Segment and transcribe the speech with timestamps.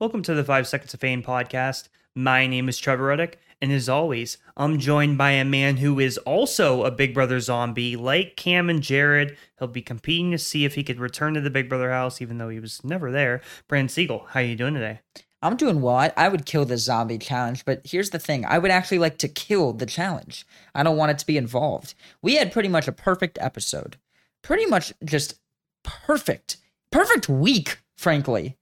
[0.00, 1.88] Welcome to the Five Seconds of Fame podcast.
[2.14, 6.18] My name is Trevor Ruddock, and as always, I'm joined by a man who is
[6.18, 7.96] also a Big Brother zombie.
[7.96, 11.50] Like Cam and Jared, he'll be competing to see if he could return to the
[11.50, 13.40] Big Brother house, even though he was never there.
[13.66, 15.00] Brandon Siegel, how are you doing today?
[15.42, 16.12] I'm doing well.
[16.16, 18.44] I would kill the zombie challenge, but here's the thing.
[18.44, 20.46] I would actually like to kill the challenge.
[20.76, 21.96] I don't want it to be involved.
[22.22, 23.96] We had pretty much a perfect episode.
[24.42, 25.40] Pretty much just
[25.82, 26.58] perfect.
[26.92, 28.58] Perfect week, frankly,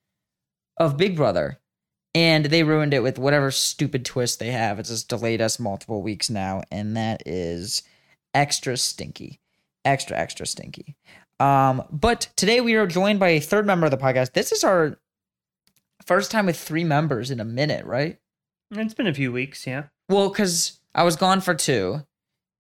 [0.76, 1.58] of Big Brother.
[2.14, 4.78] And they ruined it with whatever stupid twist they have.
[4.78, 7.82] It's just delayed us multiple weeks now, and that is
[8.32, 9.38] extra stinky.
[9.84, 10.96] Extra, extra stinky.
[11.38, 14.32] Um, but today we are joined by a third member of the podcast.
[14.32, 14.98] This is our
[16.06, 18.18] first time with three members in a minute, right?
[18.70, 19.84] It's been a few weeks, yeah.
[20.08, 22.02] Well, because I was gone for two,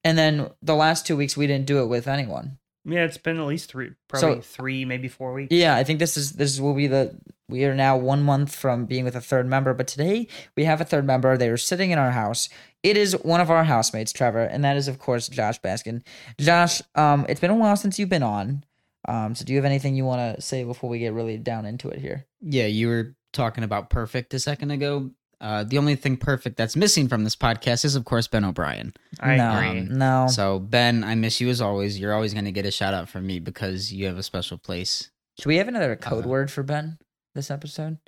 [0.04, 2.58] and then the last two weeks we didn't do it with anyone.
[2.84, 5.52] Yeah, it's been at least three, probably three, maybe four weeks.
[5.52, 7.16] Yeah, I think this is this will be the
[7.48, 10.80] we are now one month from being with a third member, but today we have
[10.80, 11.36] a third member.
[11.36, 12.48] They are sitting in our house.
[12.82, 16.02] It is one of our housemates, Trevor, and that is of course Josh Baskin.
[16.38, 18.64] Josh, um, it's been a while since you've been on.
[19.08, 21.64] Um, so do you have anything you want to say before we get really down
[21.64, 22.26] into it here?
[22.40, 25.10] Yeah, you were talking about perfect a second ago.
[25.40, 28.94] Uh, the only thing perfect that's missing from this podcast is, of course, Ben O'Brien.
[29.20, 29.80] I no, agree.
[29.82, 30.26] no.
[30.28, 32.00] So, Ben, I miss you as always.
[32.00, 34.56] You're always going to get a shout out from me because you have a special
[34.56, 35.10] place.
[35.38, 36.98] Should we have another code Uh, word for Ben
[37.36, 37.98] this episode?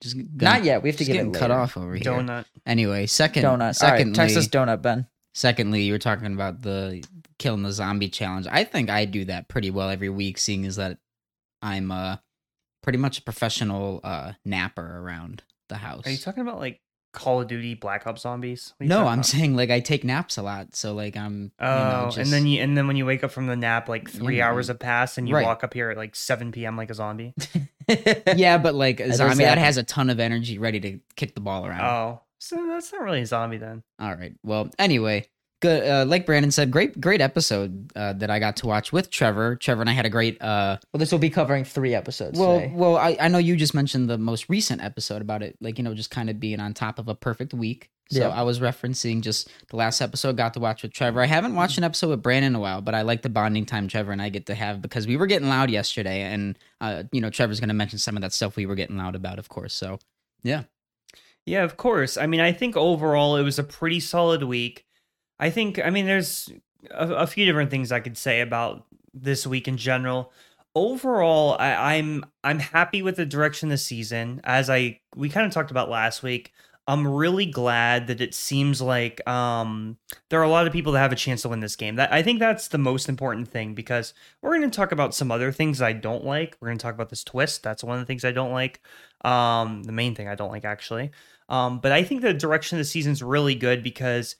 [0.00, 0.82] Just Not yet.
[0.82, 1.60] We have to Just get getting it cut later.
[1.60, 2.04] off over here.
[2.04, 2.44] Donut.
[2.66, 3.52] Anyway, second, Donut.
[3.52, 5.06] All right, secondly, text us donut, Ben.
[5.34, 7.02] secondly, you were talking about the
[7.38, 8.46] killing the zombie challenge.
[8.50, 10.98] I think I do that pretty well every week, seeing as that
[11.62, 12.16] I'm uh
[12.82, 16.06] pretty much a professional uh napper around the house.
[16.06, 16.80] Are you talking about like
[17.14, 18.74] Call of Duty Black Ops zombies?
[18.76, 19.26] What are you no, I'm about?
[19.26, 21.52] saying like I take naps a lot, so like I'm.
[21.58, 23.56] Oh, you know, just, and then you and then when you wake up from the
[23.56, 24.48] nap, like three Yeah.
[24.50, 25.44] hours have passed, and you Right.
[25.46, 26.76] walk up here at like seven p.m.
[26.76, 27.32] like a zombie.
[28.36, 31.40] yeah, but like a zombie that has a ton of energy, ready to kick the
[31.40, 31.80] ball around.
[31.82, 33.82] Oh, so that's not really a zombie then.
[33.98, 34.34] All right.
[34.42, 35.26] Well, anyway,
[35.64, 35.88] good.
[35.88, 39.56] Uh, like Brandon said, great, great episode uh, that I got to watch with Trevor.
[39.56, 40.40] Trevor and I had a great.
[40.40, 42.72] Uh, Well, this will be covering three episodes well, today.
[42.74, 45.84] well, I, I know you just mentioned the most recent episode about it, like you
[45.84, 47.90] know, just kind of being on top of a perfect week.
[48.10, 48.28] So Yeah.
[48.28, 51.22] I was referencing just the last episode got to watch with Trevor.
[51.22, 53.64] I haven't watched an episode with Brandon in a while, but I like the bonding
[53.64, 57.04] time Trevor and I get to have because we were getting loud yesterday, and uh,
[57.12, 59.38] you know, Trevor's going to mention some of that stuff we were getting loud about,
[59.38, 59.72] of course.
[59.72, 59.98] So
[60.42, 60.64] Yeah,
[61.46, 62.18] yeah, of course.
[62.18, 64.84] I mean, I think overall it was a pretty solid week.
[65.44, 66.50] I think, I mean, there's
[66.90, 70.32] a, a few different things I could say about this week in general.
[70.74, 74.40] Overall, I, I'm I'm happy with the direction of the season.
[74.42, 76.54] As I we kind of talked about last week,
[76.88, 79.98] I'm really glad that it seems like um,
[80.30, 81.96] there are a lot of people that have a chance to win this game.
[81.96, 85.30] That I think that's the most important thing because we're going to talk about some
[85.30, 86.56] other things I don't like.
[86.58, 87.62] We're going to talk about this twist.
[87.62, 88.80] That's one of the things I don't like.
[89.26, 91.10] Um, the main thing I don't like actually.
[91.50, 94.36] Um, but I think the direction of the season's really good because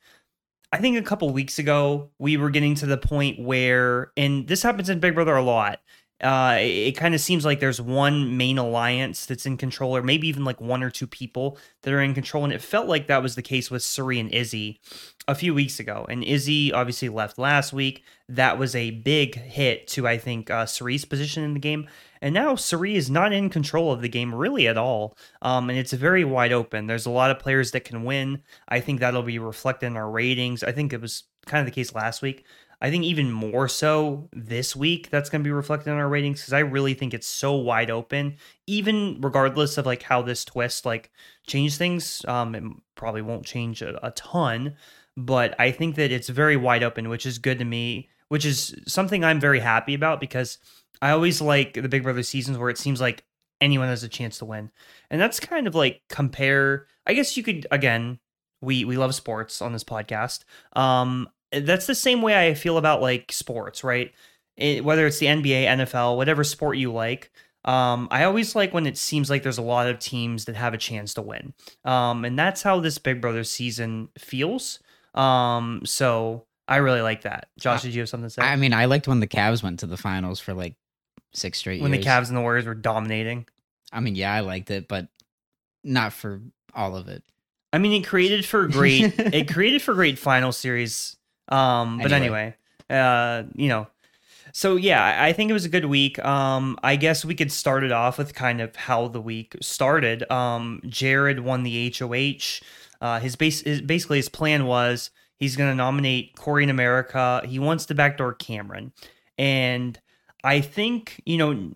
[0.73, 4.63] I think a couple weeks ago we were getting to the point where, and this
[4.63, 5.81] happens in Big Brother a lot.
[6.25, 10.03] Uh, it, it kind of seems like there's one main alliance that's in control, or
[10.03, 12.45] maybe even like one or two people that are in control.
[12.45, 14.81] And it felt like that was the case with Cirie and Izzy
[15.29, 16.07] a few weeks ago.
[16.09, 18.03] And Izzy obviously left last week.
[18.29, 21.89] That was a big hit to, I think, uh, Cirie's position in the game.
[22.23, 25.19] And now Suri is not in control of the game really at all.
[25.43, 26.87] Um, and it's very wide open.
[26.87, 28.43] There's a lot of players that can win.
[28.67, 30.63] I think that'll be reflected in our ratings.
[30.65, 32.47] I think it was kind of the case last week.
[32.81, 36.41] I think even more so this week, that's going to be reflected in our ratings
[36.41, 38.37] because I really think it's so wide open,
[38.67, 41.11] even regardless of like how this twist like
[41.47, 42.25] change things.
[42.27, 42.63] Um, it
[42.95, 44.77] probably won't change a, a ton,
[45.17, 48.75] but I think that it's very wide open, which is good to me, which is
[48.87, 50.59] something I'm very happy about because
[51.01, 53.25] I always like the Big Brother seasons where it seems like
[53.61, 54.71] anyone has a chance to win.
[55.11, 58.19] And that's kind of like compare, I guess you could, again,
[58.61, 60.45] we, we love sports on this podcast.
[60.75, 61.29] Um,
[61.61, 64.13] that's the same way I feel about like sports, right?
[64.57, 67.31] It, whether it's the NBA, NFL, whatever sport you like.
[67.65, 70.75] Um, I always like when it seems like there's a lot of teams that have
[70.75, 71.55] a chance to win.
[71.85, 74.81] Um, and that's how this Big Brother season feels.
[75.15, 77.49] Um, so I really like that.
[77.59, 78.43] Josh, did you have something to say?
[78.43, 80.77] I mean, I liked when the Cavs went to the finals for like
[81.33, 81.99] six straight when the.
[81.99, 83.47] Cavs and the Warriors were dominating.
[83.93, 85.09] I mean, yeah, I liked it, but
[85.83, 86.41] not for
[86.75, 87.23] all of it.
[87.73, 89.19] I mean, it created for great.
[89.19, 91.17] it created for great final series.
[91.49, 92.55] Um, but anyway,
[92.91, 93.87] uh, you know,
[94.53, 96.23] so yeah, I- I think it was a good week.
[96.25, 100.31] Um, I guess we could start it off with kind of how the week started.
[100.31, 102.61] Um, Jared won the HOH.
[103.01, 107.43] Uh, his base, his, basically his plan was he's going to nominate Corey in America.
[107.45, 108.93] He wants to backdoor Cameron,
[109.37, 109.99] and
[110.43, 111.73] I think you know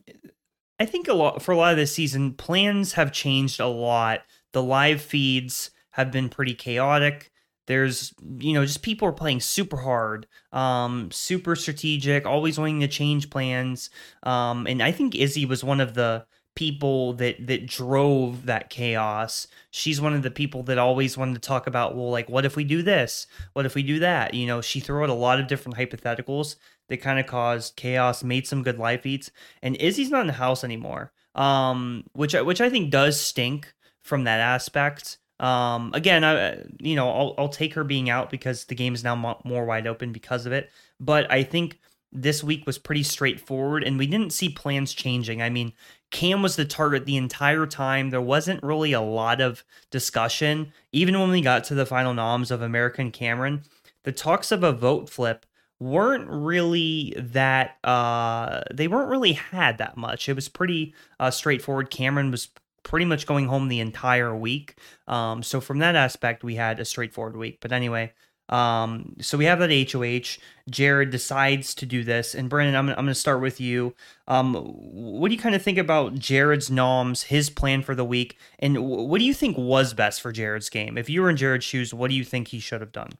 [0.80, 4.20] I think a lot for a lot of this season, plans have changed a lot.
[4.52, 7.30] The live feeds have been pretty chaotic.
[7.68, 12.88] There's, you know, just people are playing super hard, um, super strategic, always wanting to
[12.88, 13.90] change plans.
[14.22, 16.24] Um, and I think Izzy was one of the
[16.56, 19.46] people that that drove that chaos.
[19.70, 22.56] She's one of the people that always wanted to talk about, well, like, what if
[22.56, 23.26] we do this?
[23.52, 24.32] What if we do that?
[24.32, 26.56] You know, she threw out a lot of different hypotheticals
[26.88, 29.30] that kind of caused chaos, made some good life eats.
[29.62, 34.24] And Izzy's not in the house anymore, um, which which I think does stink from
[34.24, 35.18] that aspect.
[35.40, 39.04] Um, again, I you know I'll I'll take her being out because the game is
[39.04, 40.70] now mo- more wide open because of it.
[40.98, 41.78] But I think
[42.12, 45.42] this week was pretty straightforward, and we didn't see plans changing.
[45.42, 45.72] I mean,
[46.10, 48.10] Cam was the target the entire time.
[48.10, 52.50] There wasn't really a lot of discussion, even when we got to the final noms
[52.50, 53.62] of American Cameron.
[54.04, 55.44] The talks of a vote flip
[55.80, 60.28] weren't really that uh they weren't really had that much.
[60.28, 61.90] It was pretty uh straightforward.
[61.90, 62.48] Cameron was
[62.82, 64.76] pretty much going home the entire week.
[65.06, 67.58] Um so from that aspect we had a straightforward week.
[67.60, 68.12] But anyway,
[68.48, 70.40] um so we have that HOH.
[70.70, 73.94] Jared decides to do this and Brandon I'm I'm going to start with you.
[74.26, 78.38] Um what do you kind of think about Jared's noms, his plan for the week
[78.58, 80.96] and what do you think was best for Jared's game?
[80.98, 83.10] If you were in Jared's shoes, what do you think he should have done?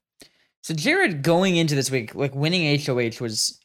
[0.63, 3.59] So Jared going into this week, like winning HOH was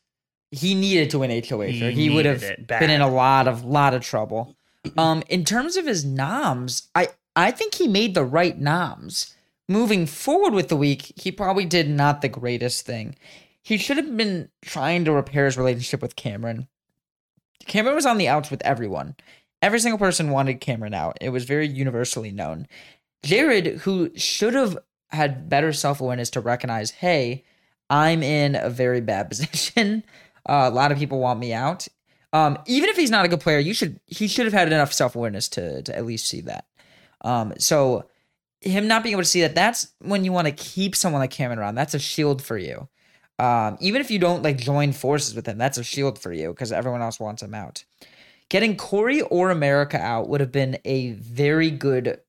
[0.52, 3.66] he needed to win HOH, He or he would have been in a lot of
[3.66, 4.56] lot of trouble.
[4.98, 9.36] Um, in terms of his noms, I I think he made the right noms.
[9.70, 13.16] Moving forward with the week, he probably did not the greatest thing.
[13.62, 16.68] He should have been trying to repair his relationship with Cameron.
[17.66, 19.16] Cameron was on the outs with everyone.
[19.62, 21.18] Every single person wanted Cameron out.
[21.22, 22.68] It was very universally known.
[23.24, 24.78] Jared, who should have
[25.10, 27.46] had better self awareness to recognize, hey,
[27.90, 30.04] I'm in a very bad position.
[30.46, 31.88] Uh, a lot of people want me out.
[32.34, 34.92] Um, even if he's not a good player, you should he should have had enough
[34.92, 36.66] self awareness to to at least see that.
[37.22, 38.06] Um, so
[38.60, 41.32] him not being able to see that, that's when you want to keep someone like
[41.32, 41.76] Cameron around.
[41.76, 42.88] That's a shield for you.
[43.40, 46.50] Um, even if you don't like join forces with him, that's a shield for you
[46.50, 47.84] because everyone else wants him out.
[48.50, 52.20] Getting Corey or America out would have been a very good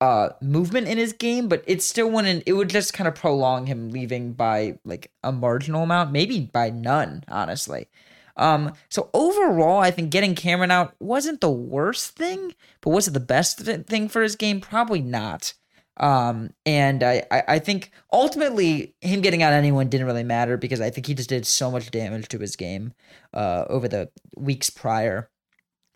[0.00, 3.66] uh movement in his game, but it still wouldn't it would just kind of prolong
[3.66, 7.88] him leaving by like a marginal amount, maybe by none, honestly.
[8.36, 13.12] Um so overall, I think getting Cameron out wasn't the worst thing, but was it
[13.12, 14.60] the best thing for his game?
[14.60, 15.54] Probably not.
[15.96, 20.80] Um and I, I I think ultimately him getting out anyone didn't really matter because
[20.80, 22.92] I think he just did so much damage to his game
[23.32, 25.30] uh over the weeks prior,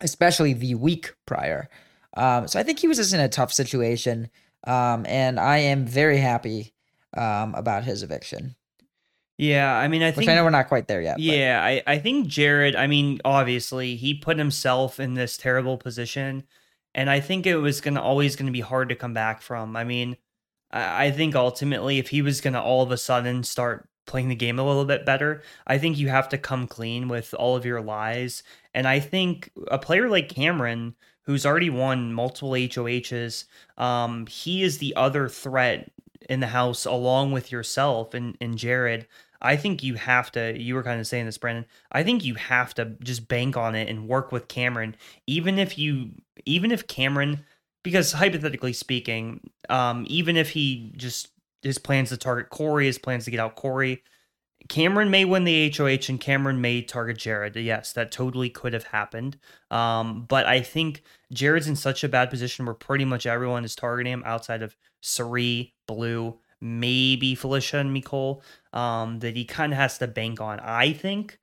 [0.00, 1.68] especially the week prior.
[2.16, 4.28] Um, so I think he was just in a tough situation.
[4.64, 6.74] Um, and I am very happy
[7.16, 8.56] um, about his eviction,
[9.38, 11.20] Yeah, I mean I which think I know we're not quite there yet.
[11.20, 16.44] Yeah, I, I think Jared, I mean, obviously, he put himself in this terrible position.
[16.94, 19.76] And I think it was gonna always gonna be hard to come back from.
[19.76, 20.16] I mean,
[20.72, 24.34] I, I think ultimately if he was gonna all of a sudden start playing the
[24.34, 27.64] game a little bit better, I think you have to come clean with all of
[27.64, 28.42] your lies.
[28.74, 33.44] And I think a player like Cameron, who's already won multiple HOHs,
[33.76, 35.92] um, he is the other threat
[36.28, 39.06] in the house along with yourself and, and Jared.
[39.40, 40.58] I think you have to.
[40.58, 41.66] You were kind of saying this, Brandon.
[41.92, 44.96] I think you have to just bank on it and work with Cameron,
[45.26, 46.10] even if you,
[46.44, 47.44] even if Cameron,
[47.82, 51.28] because hypothetically speaking, um, even if he just
[51.62, 54.02] his plans to target Corey, his plans to get out Corey,
[54.68, 57.56] Cameron may win the HOH and Cameron may target Jared.
[57.56, 59.38] Yes, that totally could have happened.
[59.70, 61.02] Um, but I think
[61.32, 64.76] Jared's in such a bad position where pretty much everyone is targeting him outside of
[65.00, 70.60] Cirie, Blue, maybe Felicia and Mecole, um, that he kind of has to bank on.
[70.60, 71.38] I think,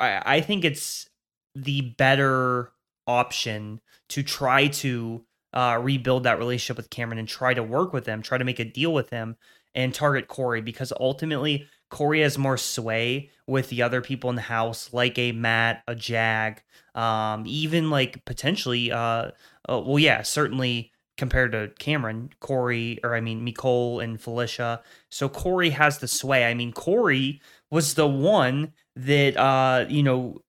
[0.00, 1.08] I, I think it's
[1.54, 2.72] the better
[3.06, 8.06] option to try to uh, rebuild that relationship with Cameron and try to work with
[8.06, 9.36] him, try to make a deal with him,
[9.74, 14.42] and target Corey because ultimately Corey has more sway with the other people in the
[14.42, 16.62] house, like a Matt, a Jag,
[16.94, 19.30] um, even like potentially, uh,
[19.68, 24.82] uh, well, yeah, certainly compared to Cameron, Corey, or I mean, Mecole and Felicia.
[25.08, 26.44] So Corey has the sway.
[26.44, 30.42] I mean, Corey was the one that, uh, you know,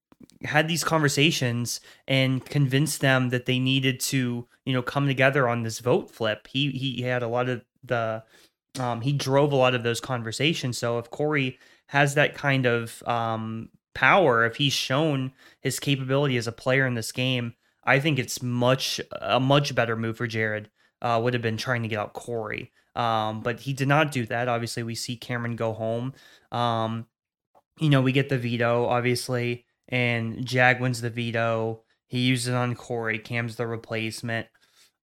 [0.44, 5.64] had these conversations and convinced them that they needed to, you know, come together on
[5.64, 6.48] this vote flip.
[6.48, 8.24] He he had a lot of the
[8.80, 10.78] um, he drove a lot of those conversations.
[10.78, 11.58] So if Corey
[11.88, 15.32] has that kind of um, power, if he's shown
[15.62, 17.56] his capability as a player in this game,
[17.88, 20.70] I think it's much a much better move for Jared.
[21.02, 24.26] Uh, would have been trying to get out Corey, um, but he did not do
[24.28, 24.48] that.
[24.48, 26.14] Obviously, we see Cameron go home.
[26.52, 27.06] Um,
[27.80, 31.84] you know, we get the veto, obviously, and Jag wins the veto.
[32.08, 33.20] He uses it on Corey.
[33.20, 34.48] Cam's the replacement.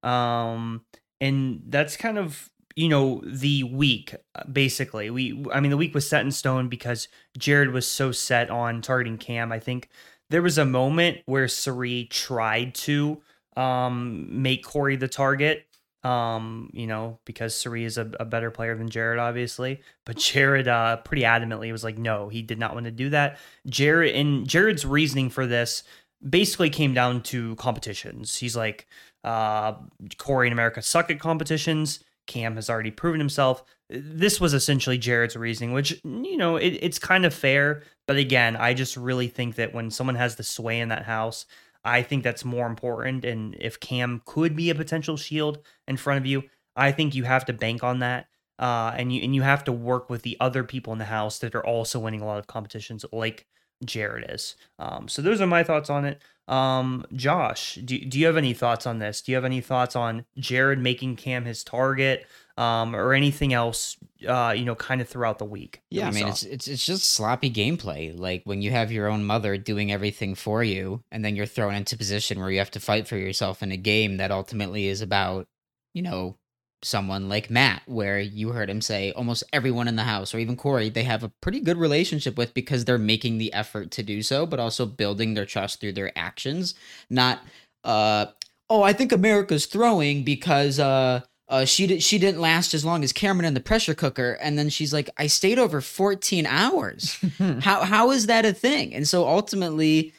[0.02, 0.84] Um,
[1.20, 4.14] and that's kind of you know the week
[4.50, 5.10] basically.
[5.10, 8.82] We I mean the week was set in stone because Jared was so set on
[8.82, 9.52] targeting Cam.
[9.52, 9.88] I think
[10.34, 13.22] there was a moment where Cirie tried to
[13.56, 15.64] um make Corey the target
[16.02, 19.80] um, you know, because Cirie is a, a, better player than Jared, obviously.
[20.04, 23.38] But Jared uh pretty adamantly was like, no, he did not want to do that.
[23.66, 25.84] Jared and Jared's reasoning for this
[26.28, 28.36] basically came down to competitions.
[28.36, 28.88] He's like,
[29.22, 29.74] uh,
[30.18, 32.02] Corey and America suck at competitions.
[32.26, 33.62] Cam has already proven himself.
[33.88, 37.82] This was essentially Jared's reasoning, which, you know, it, it's kind of fair.
[38.06, 41.46] But again, I just really think that when someone has the sway in that house,
[41.84, 43.24] I think that's more important.
[43.24, 46.44] And if Cam could be a potential shield in front of you,
[46.76, 48.26] I think you have to bank on that.
[48.58, 51.40] Uh, and you and you have to work with the other people in the house
[51.40, 53.46] that are also winning a lot of competitions, like
[53.84, 54.54] Jared is.
[54.78, 56.22] Um, so those are my thoughts on it.
[56.46, 59.22] Um, Josh, do, do you have any thoughts on this?
[59.22, 62.26] Do you have any thoughts on Jared making Cam his target?
[62.56, 63.96] Um, or anything else,
[64.28, 65.82] uh, you know, kind of throughout the week.
[65.90, 66.28] Yeah, I mean, saw.
[66.28, 68.16] it's it's it's just sloppy gameplay.
[68.16, 71.74] Like when you have your own mother doing everything for you, and then you're thrown
[71.74, 75.00] into position where you have to fight for yourself in a game that ultimately is
[75.00, 75.48] about,
[75.94, 76.36] you know,
[76.84, 80.56] someone like Matt, where you heard him say almost everyone in the house, or even
[80.56, 84.22] Corey, they have a pretty good relationship with because they're making the effort to do
[84.22, 86.74] so, but also building their trust through their actions.
[87.10, 87.42] Not,
[87.82, 88.26] uh,
[88.68, 93.04] oh, I think America's throwing because uh, uh, she did, she didn't last as long
[93.04, 97.18] as Cameron in the pressure cooker, and then she's like, I stayed over 14 hours.
[97.60, 98.94] how how is that a thing?
[98.94, 100.12] And so ultimately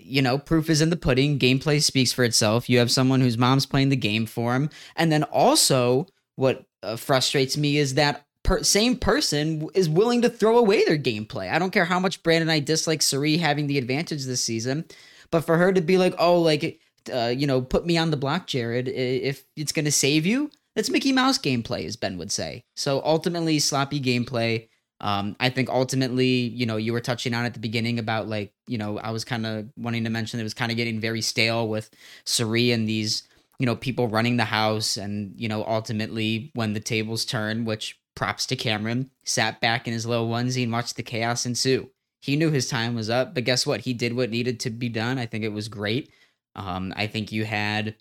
[0.00, 1.38] you know, proof is in the pudding.
[1.38, 2.68] Gameplay speaks for itself.
[2.68, 4.70] You have someone whose mom's playing the game for him.
[4.96, 10.30] And then also, what uh, frustrates me is that per- same person is willing to
[10.30, 11.52] throw away their gameplay.
[11.52, 14.84] I don't care how much Brandon and I dislike Cirie having the advantage this season,
[15.30, 18.16] but for her to be like, oh, like, uh, you know, put me on the
[18.16, 22.30] block, Jared, if it's going to save you, that's Mickey Mouse gameplay, as Ben would
[22.30, 22.64] say.
[22.76, 24.68] So ultimately, sloppy gameplay.
[25.00, 28.52] Um, I think ultimately, you know, you were touching on at the beginning about like,
[28.66, 31.20] you know, I was kind of wanting to mention it was kind of getting very
[31.20, 31.90] stale with
[32.24, 33.26] Cirie and these,
[33.58, 34.96] you know, people running the house.
[34.96, 39.92] And, you know, ultimately when the tables turn, which props to Cameron, sat back in
[39.92, 41.90] his little onesie and watched the chaos ensue.
[42.20, 43.82] He knew his time was up, but guess what?
[43.82, 45.18] He did what needed to be done.
[45.18, 46.10] I think it was great.
[46.56, 47.96] Um, I think you had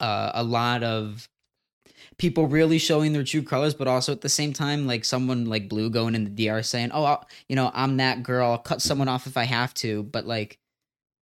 [0.00, 1.28] uh, a lot of
[2.18, 5.68] people really showing their true colors, but also at the same time, like someone like
[5.68, 8.52] Blue going in the DR saying, "Oh, I'll, you know, I'm that girl.
[8.52, 10.58] I'll cut someone off if I have to," but like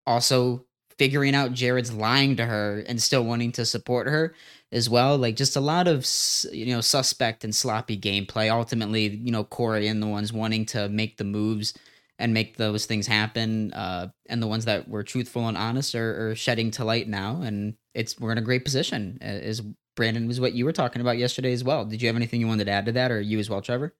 [0.06, 0.64] also
[0.98, 4.34] figuring out Jared's lying to her and still wanting to support her
[4.72, 5.16] as well.
[5.18, 6.06] Like just a lot of
[6.52, 8.50] you know suspect and sloppy gameplay.
[8.50, 11.74] Ultimately, you know, Corey and the ones wanting to make the moves
[12.18, 16.30] and make those things happen, uh, and the ones that were truthful and honest are,
[16.30, 19.62] are shedding to light now, and it's we're in a great position Is
[19.96, 21.84] Brandon, was what you were talking about yesterday as well.
[21.84, 23.94] Did you have anything you wanted to add to that, or you as well, Trevor?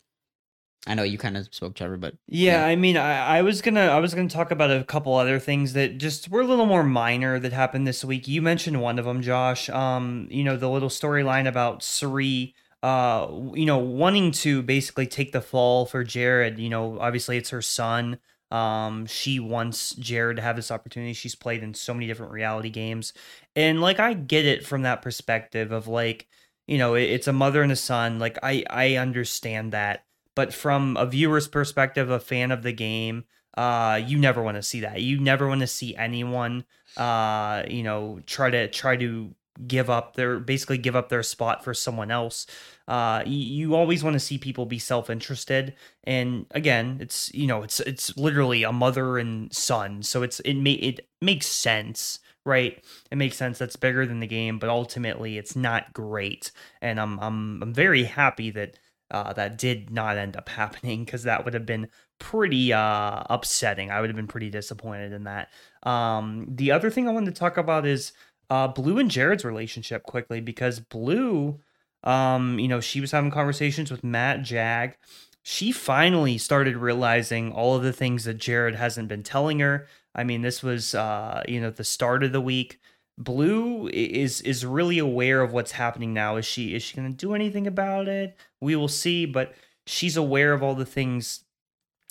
[0.87, 3.63] I know you kind of spoke, Trevor, but yeah, yeah, I mean, I, I was
[3.63, 6.67] gonna, I was gonna talk about a couple other things that just were a little
[6.67, 8.29] more minor that happened this week.
[8.29, 9.71] You mentioned one of them, Josh.
[9.71, 15.33] Um, you know, the little storyline about Cirie, uh, you know, wanting to basically take
[15.33, 16.59] the fall for Jared.
[16.59, 18.19] You know, obviously it's her son.
[18.51, 21.15] Um, she wants Jared to have this opportunity.
[21.15, 23.15] She's played in so many different reality games.
[23.57, 26.29] And like I get it from that perspective of like,
[26.67, 28.19] you know, it, it's a mother and a son.
[28.19, 30.05] Like I I understand that.
[30.35, 33.25] But from a viewer's perspective, a fan of the game,
[33.57, 35.01] uh, you never want to see that.
[35.01, 36.65] You never want to see anyone
[36.97, 39.35] uh, you know, try to try to
[39.67, 42.47] give up their basically give up their spot for someone else.
[42.87, 47.81] Uh, you, always want to see people be self-interested, and again, it's you know it's
[47.81, 52.85] it's literally a mother and son, so it's it may it makes sense right?
[53.11, 53.59] It makes sense.
[53.59, 56.53] That's bigger than the game, but ultimately, it's not great.
[56.83, 58.77] And I'm I'm I'm very happy that
[59.11, 63.91] uh, that did not end up happening because that would have been pretty uh, upsetting.
[63.91, 65.51] I would have been pretty disappointed in that.
[65.83, 68.13] Um, the other thing I wanted to talk about is
[68.51, 71.61] uh, Blue and Jared's relationship quickly because Blue,
[72.03, 74.97] um, you know, she was having conversations with Matt Jag.
[75.43, 79.87] She finally started realizing all of the things that Jared hasn't been telling her.
[80.15, 82.81] I mean, this was, uh, you know, the start of the week.
[83.17, 86.37] Blue is is really aware of what's happening now.
[86.37, 88.37] Is she is she going to do anything about it?
[88.61, 89.55] We will see, but
[89.87, 91.44] she's aware of all the things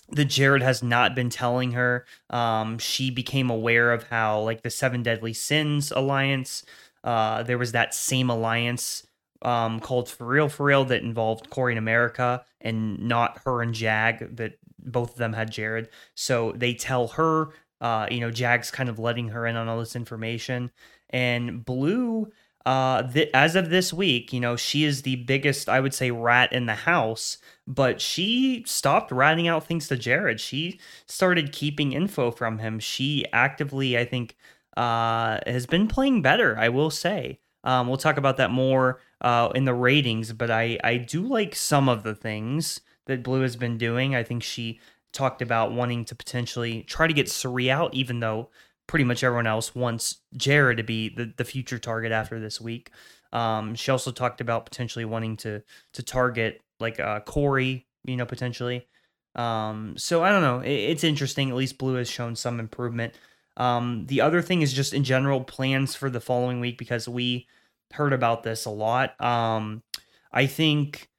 [0.10, 2.06] that Jared has not been telling her.
[2.30, 6.64] Um, she became aware of how, like, the Seven Deadly Sins alliance,
[7.04, 9.08] uh, there was that same alliance
[9.42, 13.74] um, called For Real For Real that involved Corey and America and not her and
[13.74, 15.90] Jag, that both of them had Jared.
[16.16, 17.50] So they tell her
[17.84, 20.72] uh, you know, Jag's kind of letting her in on all this information.
[21.10, 22.32] And Blue,
[22.66, 26.12] uh, th- as of this week, you know, she is the biggest, I would say,
[26.12, 27.38] rat in the house.
[27.68, 30.40] But she stopped ratting out things to Jared.
[30.40, 32.80] She started keeping info from him.
[32.80, 34.36] She actively, I think,
[34.78, 36.58] uh, has been playing better.
[36.58, 37.40] I will say.
[37.66, 41.56] Um, we'll talk about that more uh, in the ratings, but I I do like
[41.56, 44.16] some of the things that Blue has been doing.
[44.16, 44.80] I think she
[45.14, 48.50] talked about wanting to potentially try to get Cirie out, even though
[48.88, 52.92] pretty much everyone else wants Jared to be the, the future target after this week.
[53.32, 55.64] Um, she also talked about potentially wanting to
[55.94, 58.88] to target like uh, Corey, you know, potentially.
[59.36, 60.60] Um, so I don't know.
[60.60, 61.50] It, it's interesting.
[61.50, 63.16] At least Blue has shown some improvement.
[63.58, 67.48] Um, the other thing is just in general plans for the following week because we
[67.92, 69.20] heard about this a lot.
[69.22, 69.84] Um,
[70.32, 71.10] I think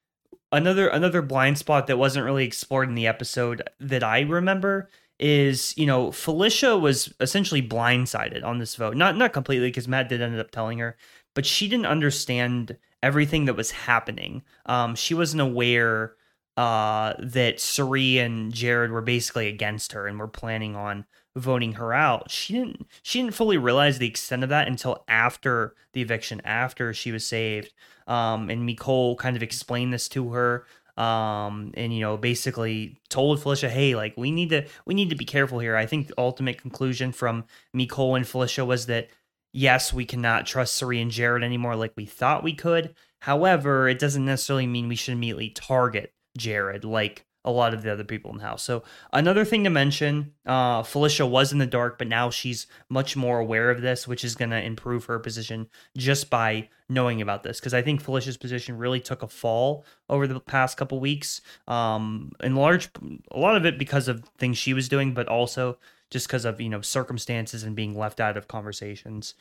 [0.53, 5.77] another another blind spot that wasn't really explored in the episode that I remember is
[5.77, 8.97] you know Felicia was essentially blindsided on this vote.
[8.97, 10.97] Not not completely because Matt did end up telling her,
[11.35, 14.43] but she didn't understand everything that was happening.
[14.67, 16.15] Um, she wasn't aware
[16.57, 21.05] uh, that Cirie and Jared were basically against her and were planning on
[21.37, 22.31] voting her out.
[22.31, 26.95] She didn't she didn't fully realize the extent of that until after the eviction, after
[26.95, 27.73] she was saved.
[28.07, 30.67] Um, and Mecole kind of explained this to her.
[30.97, 35.17] Um, and you know, basically told Felicia, hey, like we need to we need to
[35.17, 35.77] be careful here.
[35.77, 37.45] I think the ultimate conclusion from
[37.77, 39.09] Mecole and Felicia was that
[39.53, 42.95] yes, we cannot trust Cirie and Jared anymore like we thought we could.
[43.21, 47.93] However, it doesn't necessarily mean we should immediately target Jared like a lot of the
[47.93, 48.63] other people in the house.
[48.63, 48.83] So
[49.13, 53.39] another thing to mention, uh, Felicia was in the dark, but now she's much more
[53.39, 57.61] aware of this, which is going to improve her position just by knowing about this.
[57.61, 61.41] Because I think Felicia's position really took a fall over the past couple weeks.
[61.69, 62.89] Um, in large,
[63.31, 65.79] a lot of it because of things she was doing, but also
[66.11, 69.35] just because of you know circumstances and being left out of conversations.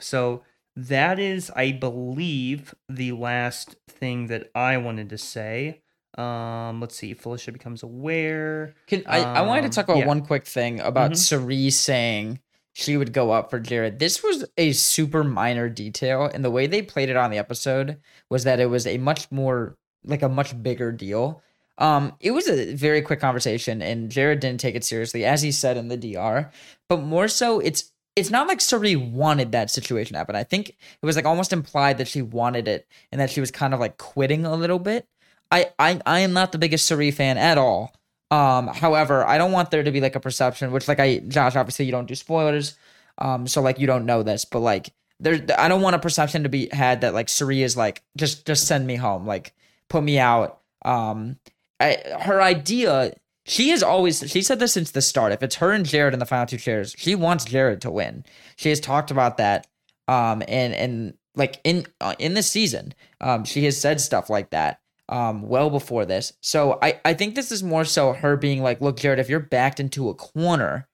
[0.00, 0.42] So
[0.76, 5.82] that is, I believe, the last thing that I wanted to say.
[6.18, 7.14] Um, let's see.
[7.14, 8.74] Felicia becomes aware.
[8.86, 10.06] Can, I, I wanted to Um, talk about yeah.
[10.06, 11.16] one quick thing about Mhm.
[11.16, 12.40] Cerise saying
[12.72, 13.98] she would go up for Jared.
[13.98, 17.98] This was a super minor detail, and the way they played it on the episode
[18.28, 21.42] was that it was a much more like a much bigger deal.
[21.78, 25.52] Um, it was a very quick conversation, and Jared didn't take it seriously, as he
[25.52, 26.50] said in the DR.
[26.88, 30.34] But more so, it's it's not like Cerise wanted that situation to happen.
[30.36, 33.50] I think it was like almost implied that she wanted it, and that she was
[33.50, 35.06] kind of like quitting a little bit.
[35.50, 37.94] I I, I am not the biggest Cerise fan at all.
[38.30, 41.56] Um, however, I don't want there to be like a perception, which like I Josh,
[41.56, 42.76] obviously you don't do spoilers,
[43.18, 46.44] um, so like you don't know this, but like there, I don't want a perception
[46.44, 49.54] to be had that like Cerise is like just just send me home, like
[49.88, 50.60] put me out.
[50.84, 51.38] Um,
[51.80, 53.14] I her idea,
[53.46, 55.32] she has always she said this since the start.
[55.32, 58.24] If it's her and Jared in the final two chairs, she wants Jared to win.
[58.56, 59.66] She has talked about that,
[60.06, 64.50] um, and and like in uh, in this season, um, she has said stuff like
[64.50, 66.32] that um well before this.
[66.40, 69.40] So I I think this is more so her being like, look, Jared, if you're
[69.40, 70.88] backed into a corner,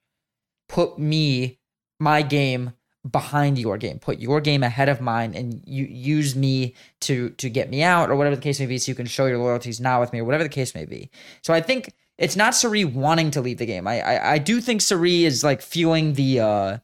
[0.68, 1.60] put me
[2.00, 2.72] my game
[3.08, 3.98] behind your game.
[3.98, 8.10] Put your game ahead of mine and you use me to to get me out
[8.10, 10.20] or whatever the case may be so you can show your loyalties now with me
[10.20, 11.10] or whatever the case may be.
[11.42, 13.86] So I think it's not Cirie wanting to leave the game.
[13.86, 16.78] I I, I do think Cirie is like feeling the uh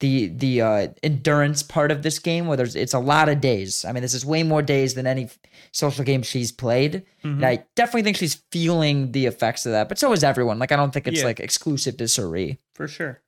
[0.00, 3.84] the the uh, endurance part of this game where there's it's a lot of days.
[3.84, 5.28] I mean, this is way more days than any
[5.72, 7.04] social game she's played.
[7.24, 7.34] Mhm.
[7.36, 9.88] And I definitely think she's feeling the effects of that.
[9.88, 10.58] But so is everyone.
[10.58, 11.26] Like I don't think it's Yeah.
[11.26, 12.58] like exclusive to Cirie.
[12.74, 13.20] for sure.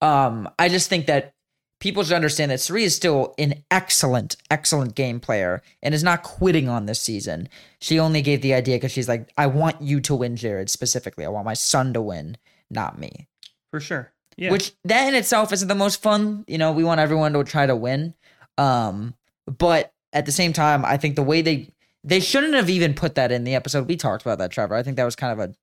[0.00, 1.34] Um, I just think that
[1.80, 6.22] people should understand that Cirie is still an excellent, excellent game player and is not
[6.22, 7.48] quitting on this season.
[7.80, 11.24] She only gave the idea because she's like, I want you to win, Jared, specifically.
[11.24, 12.38] I want my son to win,
[12.70, 13.28] not me.
[13.70, 14.12] For sure.
[14.36, 14.50] Yeah.
[14.50, 16.44] Which that in itself isn't the most fun.
[16.46, 18.14] You know, we want everyone to try to win.
[18.58, 19.14] Um,
[19.46, 21.70] but at the same time, I think the way they
[22.04, 23.88] they shouldn't have even put that in the episode.
[23.88, 24.74] We talked about that, Trevor.
[24.74, 25.54] I think that was kind of a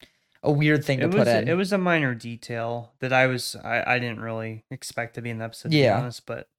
[0.45, 1.47] a weird thing to it put was in.
[1.47, 5.29] it was a minor detail that I was I, I didn't really expect to be
[5.29, 5.95] in the episode to Yeah.
[5.97, 6.49] be honest, but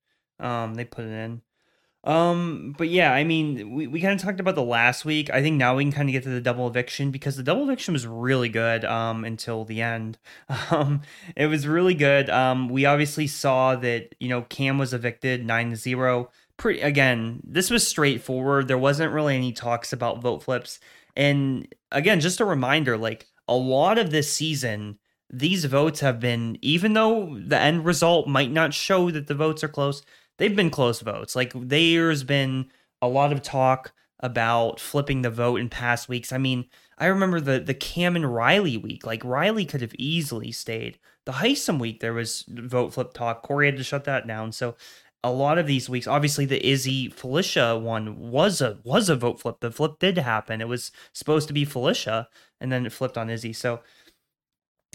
[0.40, 1.42] um they put it in.
[2.04, 5.30] Um but yeah, I mean we, we kind of talked about the last week.
[5.30, 7.64] I think now we can kind of get to the double eviction because the double
[7.64, 10.18] eviction was really good um until the end.
[10.70, 11.00] Um
[11.36, 12.28] it was really good.
[12.30, 16.28] Um we obviously saw that, you know, Cam was evicted 9-0.
[16.56, 18.68] Pretty again, this was straightforward.
[18.68, 20.80] There wasn't really any talks about vote flips.
[21.16, 24.98] And again, just a reminder like a lot of this season,
[25.30, 29.64] these votes have been, even though the end result might not show that the votes
[29.64, 30.02] are close,
[30.38, 31.36] they've been close votes.
[31.36, 32.66] Like there's been
[33.02, 36.32] a lot of talk about flipping the vote in past weeks.
[36.32, 36.66] I mean,
[36.98, 39.06] I remember the the Cam and Reilly week.
[39.06, 43.42] Like Reilly could have easily stayed the Hisam week, there was vote flip talk.
[43.42, 44.52] Corey had to shut that down.
[44.52, 44.76] So
[45.22, 49.40] a lot of these weeks, obviously the Izzy Felicia one was a was a vote
[49.40, 49.60] flip.
[49.60, 50.60] The flip did happen.
[50.60, 52.28] It was supposed to be Felicia,
[52.60, 53.52] and then it flipped on Izzy.
[53.52, 53.80] So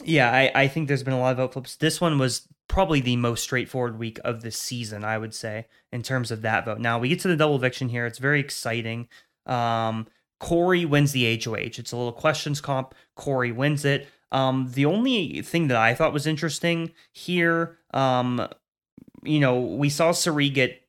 [0.04, 1.75] yeah, I, I think there's been a lot of vote flips.
[1.75, 6.04] This one was probably the most straightforward week of the season, I would say, in
[6.04, 6.80] terms of that vote.
[6.80, 8.06] Now we get to the double eviction here.
[8.06, 9.10] It's very exciting.
[9.46, 10.08] Um,
[10.40, 11.78] Corey wins the HOH.
[11.78, 12.96] It's a little questions comp.
[13.16, 14.08] Corey wins it.
[14.32, 18.48] Um, the only thing that I thought was interesting here, um,
[19.24, 20.82] you know, we saw Cirie get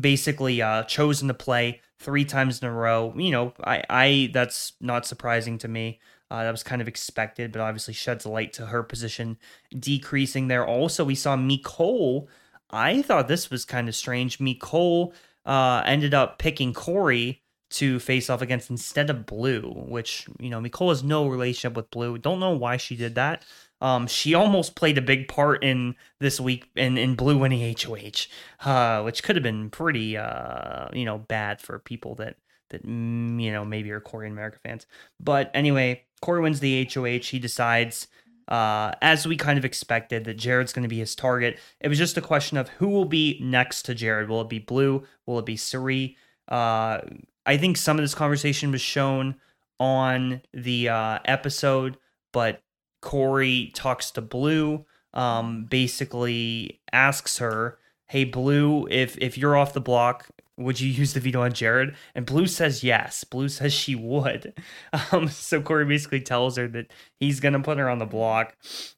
[0.00, 3.14] basically uh, chosen to play three times in a row.
[3.16, 6.00] You know, I, I that's not surprising to me.
[6.32, 9.36] Uh, that was kind of expected, but obviously sheds light to her position
[9.78, 10.66] decreasing there.
[10.66, 12.26] Also, we saw Mecole.
[12.70, 14.38] I thought this was kind of strange.
[14.38, 15.12] Mecole
[15.44, 17.42] uh, ended up picking Corey
[17.72, 21.90] to face off against instead of Blue, which, you know, Mecole has no relationship with
[21.90, 22.16] Blue.
[22.16, 23.44] Don't know why she did that.
[23.82, 28.26] Um, she almost played a big part in this week in, in Blue winning HOH,
[28.66, 32.36] uh, which could have been pretty, uh, you know, bad for people that
[32.70, 34.86] that mm, you know maybe are Corey and America fans.
[35.20, 37.26] But anyway, Corey wins the HOH.
[37.26, 38.06] He decides,
[38.48, 41.58] uh, as we kind of expected, that Jared's going to be his target.
[41.80, 44.28] It was just a question of who will be next to Jared.
[44.28, 45.04] Will it be Blue?
[45.26, 46.16] Will it be Cirie?
[46.48, 47.00] Uh,
[47.44, 49.34] I think some of this conversation was shown
[49.80, 51.98] on the uh, episode,
[52.32, 52.62] but
[53.00, 59.80] Corey talks to Blue, um, basically asks her, "Hey, Blue, if if you're off the
[59.80, 61.94] block, would you use the veto on Jared?
[62.14, 63.24] And Blue says yes.
[63.24, 64.54] Blue says she would.
[65.10, 68.54] Um, so Corey basically tells her that he's gonna put her on the block.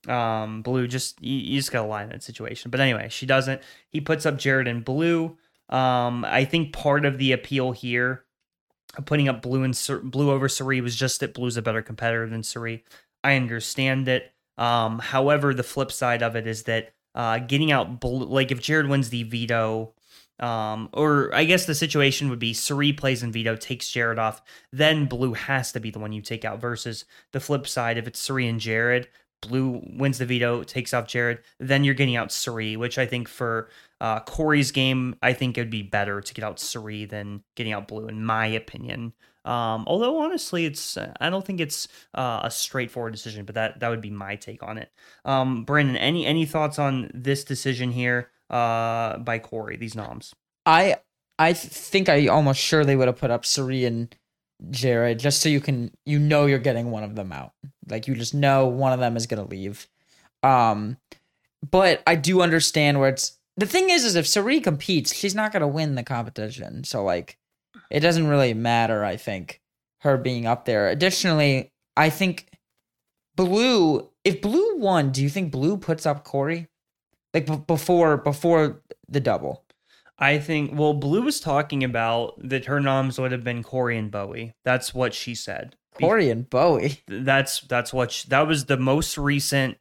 [0.09, 2.71] Um, Blue just you, you just gotta lie in that situation.
[2.71, 3.63] But anyway, she doesn't.
[3.91, 5.37] He puts up Jared and Blue.
[5.69, 8.25] Um, I think part of the appeal here,
[9.07, 12.43] putting up Blue and Blue over Cirie, was just that Blue's a better competitor than
[12.43, 12.85] Cirie.
[13.23, 14.33] I understand it.
[14.59, 18.61] Um, however, the flip side of it is that uh, getting out Blue, like if
[18.61, 19.95] Jared wins the veto
[20.41, 24.43] um, or I guess the situation would be Cirie plays in veto, takes Jared off,
[24.73, 26.61] then Blue has to be the one you take out.
[26.61, 29.09] Versus the flip side, if it's Cirie and Jared,
[29.41, 33.29] Blue wins the veto, takes off Jared, then you're getting out Cirie, which I think
[33.29, 33.69] for
[34.01, 37.73] uh, Corey's game, I think it would be better to get out Cirie than getting
[37.73, 39.13] out Blue, in my opinion.
[39.45, 43.91] Um, although honestly, it's I don't think it's uh, a straightforward decision, but that that
[43.91, 44.91] would be my take on it.
[45.25, 48.31] Um, Brandon, any any thoughts on this decision here?
[48.51, 50.35] Uh, by Corey, these noms.
[50.67, 50.97] I
[51.39, 54.15] I think I almost sure they would have put up Cirie and
[54.71, 57.53] Jared just so you can you know you're getting one of them out.
[57.89, 59.89] Like you just know one of them is gonna leave.
[60.43, 60.99] Um
[61.69, 65.53] but I do understand where it's the thing is is if Cirie competes, she's not
[65.53, 66.85] gonna win the competition.
[66.85, 67.39] So like
[67.91, 69.61] it doesn't really matter, I think,
[70.01, 70.89] her being up there.
[70.89, 72.49] Additionally, I think
[73.37, 76.69] Blue if Blue won, do you think Blue puts up Corey?
[77.35, 79.65] Like b- before before the double.
[80.19, 84.11] I think well, Blue was talking about that her noms would have been Corey and
[84.11, 84.55] Bowie.
[84.65, 85.77] That's what she said.
[85.95, 87.03] Corey and Bowie.
[87.09, 89.77] That's that's what she, that was the most recent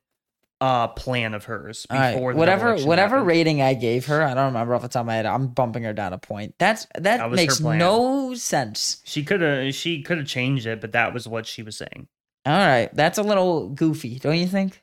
[0.62, 2.38] uh plan of hers before right.
[2.38, 3.28] whatever whatever happened.
[3.28, 4.24] rating I gave her.
[4.24, 5.26] I don't remember off the top of my head.
[5.26, 6.56] I'm bumping her down a point.
[6.58, 9.02] That's that, that makes no sense.
[9.04, 12.08] She could have she could have changed it, but that was what she was saying.
[12.46, 14.83] All right, that's a little goofy, don't you think?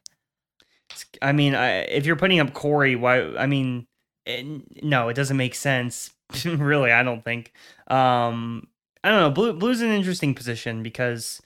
[1.22, 3.22] I mean, I, if you're putting up Corey, why?
[3.36, 3.86] I mean,
[4.26, 6.10] it, no, it doesn't make sense.
[6.44, 7.52] really, I don't think.
[7.88, 8.68] Um,
[9.02, 9.30] I don't know.
[9.30, 11.40] Blue, Blue's an interesting position because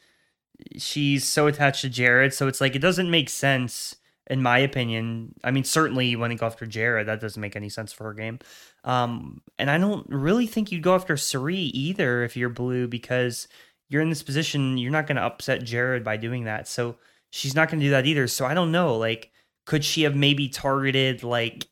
[0.76, 3.96] she's so attached to Jared, so it's like it doesn't make sense
[4.28, 5.34] in my opinion.
[5.44, 7.08] I mean, certainly you to go after Jared.
[7.08, 8.38] That doesn't make any sense for her game.
[8.84, 13.48] Um, and I don't really think you'd go after Cirie either if you're blue because
[13.88, 14.78] you're in this position.
[14.78, 16.68] You're not going to upset Jared by doing that.
[16.68, 16.96] So
[17.30, 18.26] she's not going to do that either.
[18.26, 18.96] So I don't know.
[18.96, 19.30] Like,
[19.66, 21.66] could she have maybe targeted like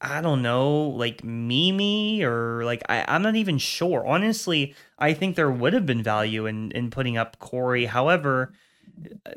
[0.00, 4.06] I don't know, like Mimi or like I, I'm not even sure.
[4.06, 7.86] Honestly, I think there would have been value in in putting up Corey.
[7.86, 8.52] However,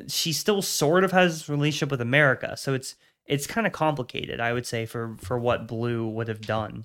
[0.08, 4.40] she still sort of has relationship with America, so it's it's kind of complicated.
[4.40, 6.84] I would say for for what Blue would have done.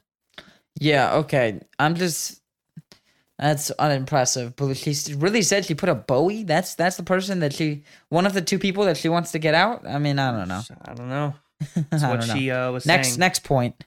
[0.80, 1.16] Yeah.
[1.16, 1.60] Okay.
[1.80, 2.42] I'm just
[3.43, 4.56] that's unimpressive.
[4.56, 6.43] But she really said she put a Bowie.
[6.43, 9.39] That's that's the person that she one of the two people that she wants to
[9.39, 9.86] get out.
[9.86, 10.62] I mean, I don't know.
[10.84, 11.36] I don't know.
[11.89, 13.19] That's what she uh, was next saying.
[13.19, 13.84] next point.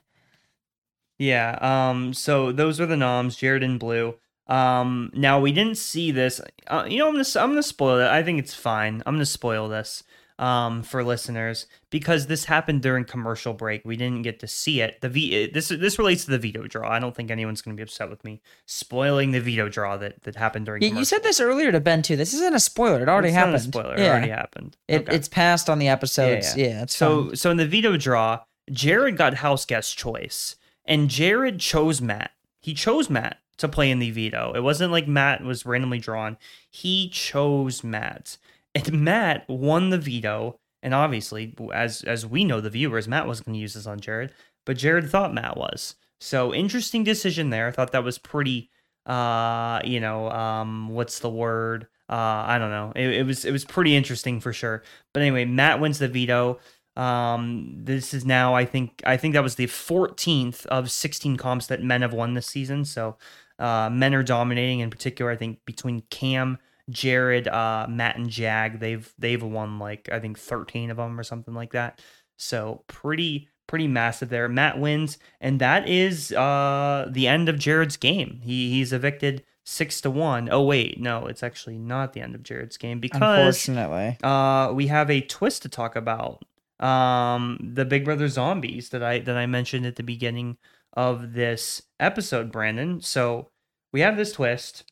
[1.17, 1.57] Yeah.
[1.59, 2.13] Um.
[2.13, 4.15] So those are the noms, Jared and Blue.
[4.45, 5.11] Um.
[5.13, 6.39] Now we didn't see this.
[6.67, 8.07] Uh, you know, I'm gonna I'm gonna spoil it.
[8.07, 9.01] I think it's fine.
[9.05, 10.03] I'm gonna spoil this.
[10.39, 13.81] Um, for listeners because this happened during commercial break.
[13.83, 15.01] We didn't get to see it.
[15.01, 16.89] The v- this this relates to the veto draw.
[16.91, 20.21] I don't think anyone's going to be upset with me spoiling the veto draw that
[20.23, 20.83] that happened during.
[20.83, 22.15] You, you said this earlier to Ben too.
[22.15, 23.01] This isn't a spoiler.
[23.01, 23.53] It already It's happened.
[23.53, 23.95] Not a spoiler.
[23.95, 24.77] It already happened.
[24.87, 25.15] It, Okay.
[25.15, 26.55] It's passed on the episodes.
[26.55, 26.83] Yeah, Yeah, yeah.
[26.83, 32.01] it's so so in the veto draw, Jared got house guest choice, and Jared chose
[32.01, 32.31] Matt.
[32.61, 34.53] He chose Matt to play in the veto.
[34.55, 36.37] It wasn't like Matt was randomly drawn.
[36.69, 38.37] He chose Matt,
[38.85, 40.59] and Matt won the veto.
[40.83, 43.99] And obviously, as as we know, the viewers, Matt wasn't going to use this on
[43.99, 44.31] Jared,
[44.65, 45.95] but Jared thought Matt was.
[46.19, 47.67] So interesting decision there.
[47.67, 48.69] I thought that was pretty.
[49.05, 51.87] Uh, you know, um, what's the word?
[52.09, 52.91] Uh, I don't know.
[52.95, 54.83] It, it was it was pretty interesting for sure.
[55.13, 56.59] But anyway, Matt wins the veto.
[56.95, 61.67] Um, this is now I think I think that was the 14th of 16 comps
[61.67, 62.85] that men have won this season.
[62.85, 63.17] So
[63.59, 65.31] uh, men are dominating in particular.
[65.31, 66.57] I think between Cam,
[66.89, 71.23] Jared, uh, Matt, and Jag, they've they've won like I think 13 of them or
[71.23, 72.01] something like that.
[72.37, 74.47] So pretty pretty massive there.
[74.47, 78.41] Matt wins, and that is uh the end of Jared's game.
[78.43, 80.47] He he's evicted six to one.
[80.49, 84.87] Oh wait, no, it's actually not the end of Jared's game because Unfortunately, uh, we
[84.87, 86.43] have a twist to talk about.
[86.79, 90.57] Um, the Big Brother zombies that I that I mentioned at the beginning
[90.93, 93.01] of this episode, Brandon.
[93.01, 93.49] So
[93.91, 94.89] we have this twist,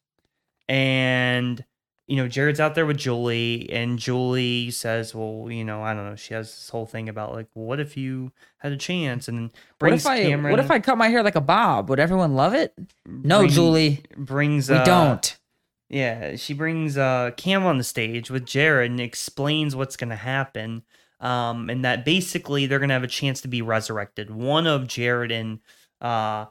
[0.68, 1.64] and
[2.08, 6.06] you know Jared's out there with Julie, and Julie says, "Well, you know, I don't
[6.06, 9.28] know." She has this whole thing about like, well, "What if you had a chance?"
[9.28, 9.46] And
[9.80, 10.52] what brings if I Cameron.
[10.52, 11.90] what if I cut my hair like a bob?
[11.90, 12.74] Would everyone love it?
[13.06, 15.38] No, bring- Julie, brings we uh, don't.
[15.90, 20.84] Yeah, she brings uh Cam on the stage with Jared and explains what's gonna happen.
[21.20, 24.30] Um, and that basically they're gonna have a chance to be resurrected.
[24.30, 25.60] One of Jared and
[26.02, 26.46] uh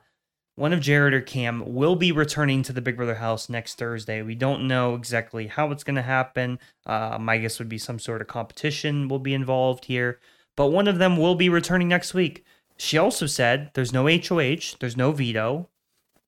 [0.57, 4.23] one of Jared or Cam will be returning to the Big Brother house next Thursday.
[4.23, 6.59] We don't know exactly how it's gonna happen.
[6.87, 10.21] Uh, my guess would be some sort of competition will be involved here.
[10.57, 12.45] But one of them will be returning next week.
[12.77, 15.69] She also said there's no HOH, there's no veto,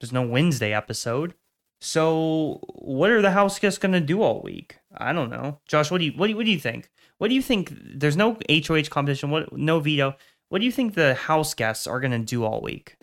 [0.01, 1.35] there's no Wednesday episode.
[1.81, 4.79] So, what are the house guests going to do all week?
[4.97, 5.61] I don't know.
[5.67, 6.91] Josh, what do you what do you, what do you think?
[7.19, 7.73] What do you think?
[7.75, 9.31] There's no HOH competition.
[9.31, 10.17] What no veto.
[10.49, 12.97] What do you think the house guests are going to do all week?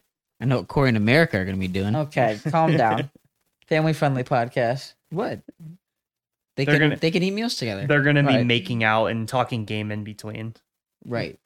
[0.43, 1.95] I know what Corey and America are going to be doing.
[1.95, 3.09] Okay, calm down.
[3.67, 4.93] Family friendly podcast.
[5.09, 5.39] What?
[6.57, 7.87] They They're can gonna- they can eat meals together.
[7.87, 8.45] They're going to be Right.
[8.45, 10.55] making out and talking game in between.
[11.05, 11.39] Right.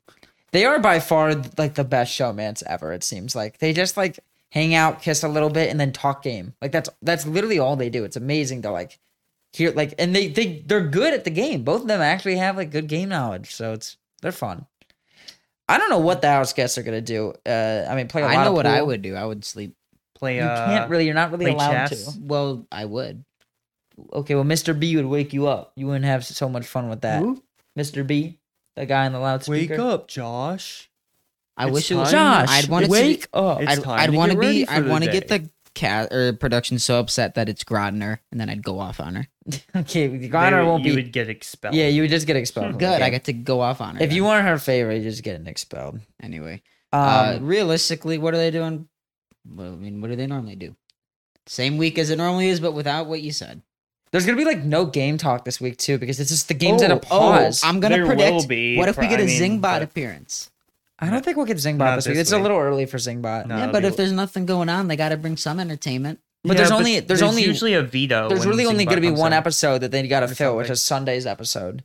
[0.51, 2.91] They are by far like the best showmans ever.
[2.91, 6.23] It seems like they just like hang out, kiss a little bit, and then talk
[6.23, 6.55] game.
[6.59, 8.03] Like that's that's literally all they do.
[8.03, 8.97] It's amazing to like
[9.53, 11.63] hear like, and they they they're good at the game.
[11.63, 14.65] Both of them actually have like good game knowledge, so it's they're fun.
[15.69, 17.33] I don't know what the house guests are gonna do.
[17.45, 19.15] Uh, I mean, play a lot I know what I would do.
[19.15, 19.75] I would sleep.
[20.15, 20.37] Play.
[20.37, 21.05] You Uh, can't really.
[21.05, 22.13] You're not really allowed chess?
[22.13, 22.19] to.
[22.21, 23.23] Well, I would.
[24.13, 24.77] Okay, well, Mr.
[24.79, 25.73] B would wake you up.
[25.75, 27.21] You wouldn't have so much fun with that.
[27.21, 27.43] Who?
[27.77, 28.05] Mr.
[28.05, 28.39] B,
[28.75, 29.73] the guy in the loudspeaker.
[29.73, 30.89] Wake up, Josh.
[31.57, 32.11] I It's wish it was.
[32.11, 33.59] Josh, I'd want to wake up.
[33.59, 34.67] I'd, I'd want to be.
[34.67, 38.49] I'd want to get the cat or production so upset that it's Grodner, and then
[38.49, 39.27] I'd go off on her.
[39.75, 40.95] okay, They Connor would- won't you be.
[41.03, 41.73] would get expelled.
[41.75, 42.65] Yeah, you would just get expelled.
[42.65, 42.95] from the Good.
[43.01, 43.11] I game.
[43.11, 44.03] get to go off on her.
[44.03, 44.31] If you then.
[44.31, 45.99] weren't her favorite, you just getting expelled.
[46.21, 46.61] anyway.
[46.93, 48.87] Um, uh, realistically, what are they doing?
[49.49, 50.75] Well, I mean, what do they normally do?
[51.45, 53.61] Same week as it normally is, but without what you said.
[54.11, 56.81] there's gonna be like no game talk this week too because it's just the game's
[56.81, 57.61] at a Oh, pause.
[57.63, 58.31] I'm gonna There predict.
[58.33, 60.49] will be what if we get I a mean, Zingbot appearance?
[60.99, 62.15] I don't think we'll get Zingbot this week.
[62.15, 63.45] this It's a little early for Zingbot.
[63.47, 63.57] No.
[63.57, 66.19] yeah, but be- if there's nothing going on, they got to bring some entertainment.
[66.47, 68.29] But there's only- there's only- usually a veto.
[68.29, 70.81] There's really only going to be one episode that they got to fill, which is
[70.83, 71.83] Sunday's episode.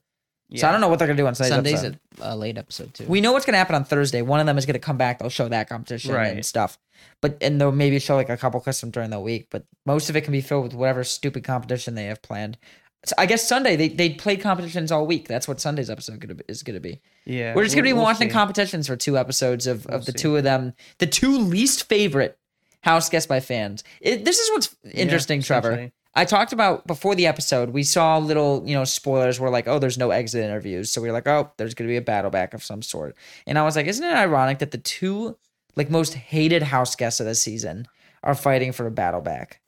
[0.55, 1.99] So I don't know what they're going to do on Sunday's, Sunday's episode.
[2.21, 3.07] a, a late episode too.
[3.09, 4.21] We know what's going to happen on Thursday.
[4.21, 5.19] One of them is going to come back.
[5.19, 6.79] They'll show that competition and stuff.
[7.23, 9.47] But and they'll maybe show like a couple custom during the week.
[9.51, 12.59] But most of it can be filled with whatever stupid competition they have planned.
[13.07, 15.27] So I guess Sunday they they played competitions all week.
[15.27, 17.01] That's what Sunday's episode gonna be, is going to be.
[17.25, 18.33] Yeah, We're just going to be we'll- we'll watching see.
[18.35, 20.19] competitions for two episodes of, We'll of the see.
[20.19, 22.37] two of them, the two least favorite
[22.83, 23.83] house guests by fans.
[24.01, 25.91] It, this is what's interesting, Yeah, Trevor.
[26.15, 29.79] I talked about before the episode, we saw little, you know, spoilers were like, oh,
[29.79, 30.91] there's no exit interviews.
[30.91, 33.17] So we are like, oh, there's going to be a battle back of some sort.
[33.47, 35.39] And I was like, isn't it ironic that the two,
[35.75, 37.87] like, most hated house guests of the season
[38.23, 39.61] are fighting for a battle back?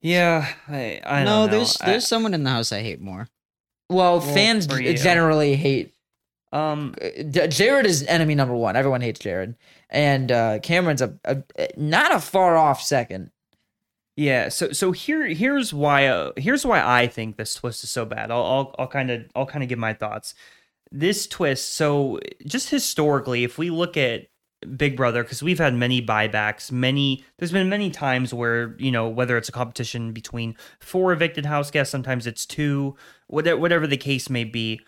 [0.00, 1.56] Yeah, I, I no, don't know.
[1.58, 3.28] there's I- there's someone in the house I hate more.
[3.90, 4.96] Well, Well, fans for g- you.
[4.96, 5.94] generally hate.
[6.52, 6.94] Um
[7.30, 8.76] Jared is enemy number one.
[8.76, 9.54] Everyone hates Jared.
[9.90, 11.42] And uh, Cameron's a, a
[11.76, 13.30] not a far off second.
[14.16, 18.04] Yeah, so so here here's why uh, here's why I think this twist is so
[18.04, 18.30] bad.
[18.32, 20.34] I'll I'll, I'll kind of I'll kind of give my thoughts.
[20.90, 24.26] This twist, so just historically, if we look at
[24.76, 29.08] Big Brother, because we've had many buybacks, many there's been many times where you know
[29.08, 32.96] whether it's a competition between four evicted house guests, sometimes it's two,
[33.28, 34.80] whatever the case may be.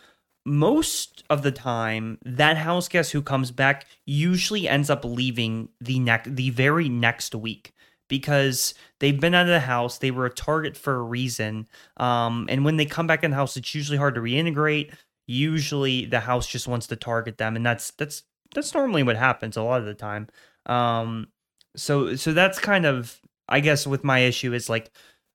[0.46, 3.86] Most of the time that house guest who comes back?
[4.06, 7.72] Usually ends up leaving the next the very next week
[8.08, 12.46] because they've been out of the house they were a target for a reason um,
[12.48, 14.92] and when they come back in the house it's usually hard to reintegrate.
[15.26, 18.24] Usually the house just wants to target them and that's that's
[18.54, 20.28] that's normally what happens a lot of the time
[20.66, 21.28] um,
[21.76, 24.90] so so that's kind of i guess with my issue is like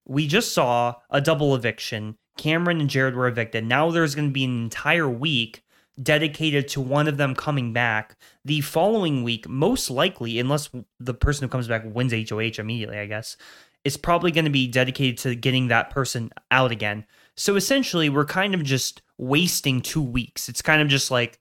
[0.05, 3.65] we just saw a double eviction cameron and jared were evicted.
[3.65, 5.63] Now there's going to be an entire week
[6.01, 10.69] dedicated to one of them coming back the following week most likely unless
[10.99, 13.37] the person who comes back wins hoh immediately i guess
[13.85, 17.05] is probably going to be dedicated to getting that person out again.
[17.35, 20.49] So essentially we're kind of just wasting two weeks.
[20.49, 21.39] It's kind of just like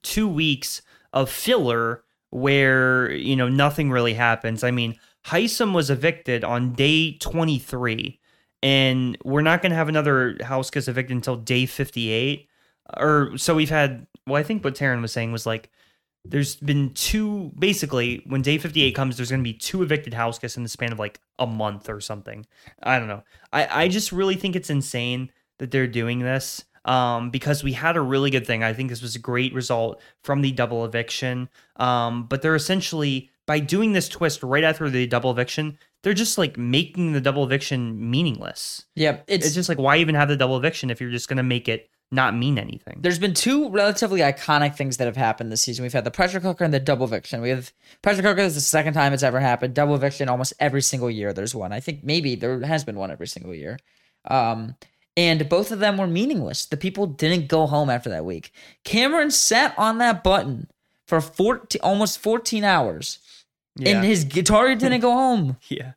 [0.00, 4.64] two weeks of filler where you know nothing really happens.
[4.64, 8.18] I mean, Hisam was evicted on day 23,
[8.62, 12.48] and we're not going to have another house gets evicted until day 58.
[12.96, 14.06] Or so we've had.
[14.26, 15.70] Well, I think what Taryn was saying was like
[16.24, 20.38] there's been two basically when day 58 comes there's going to be two evicted house
[20.38, 22.46] guests in the span of like a month or something
[22.84, 27.30] i don't know i i just really think it's insane that they're doing this um,
[27.30, 28.62] because we had a really good thing.
[28.62, 31.48] I think this was a great result from the double eviction.
[31.76, 36.38] Um, but they're essentially by doing this twist right after the double eviction, they're just
[36.38, 38.84] like making the double eviction meaningless.
[38.96, 41.42] Yep, It's, it's, just like why even have the double eviction if you're just gonna
[41.42, 42.98] make it not mean anything?
[43.00, 45.82] There's been two relatively iconic things that have happened this season.
[45.82, 47.40] We've had the pressure cooker and the double eviction.
[47.40, 49.74] We have pressure cooker is the second time it's ever happened.
[49.74, 51.32] Double eviction almost every single year.
[51.32, 51.72] There's one.
[51.72, 53.78] I think maybe there has been one every single year.
[54.26, 54.76] Um,
[55.16, 56.66] and both of them were meaningless.
[56.66, 58.52] The people didn't go home after that week.
[58.84, 60.68] Cameron sat on that button
[61.06, 63.18] for 14, almost 14 hours,
[63.80, 65.56] and his guitar didn't go home.
[65.68, 65.92] yeah.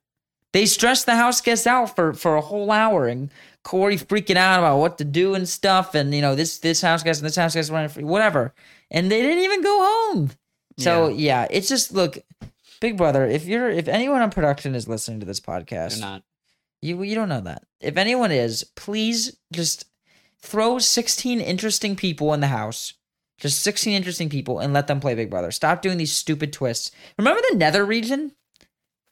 [0.53, 3.29] They stressed the house guests out for for a whole hour, and
[3.63, 7.03] Corey freaking out about what to do and stuff, and you know this this house
[7.03, 8.53] guest and this house guest running free whatever,
[8.89, 10.31] and they didn't even go home.
[10.77, 12.17] So yeah, it's just look,
[12.79, 13.25] Big Brother.
[13.25, 16.23] If you're if anyone on production is listening to this podcast, They're not.
[16.81, 17.63] you you don't know that.
[17.81, 19.85] If anyone is, please just
[20.39, 22.93] throw 16 interesting people in the house.
[23.37, 25.51] Just 16 interesting people and let them play Big Brother.
[25.51, 26.91] Stop doing these stupid twists.
[27.17, 28.31] Remember the Nether region?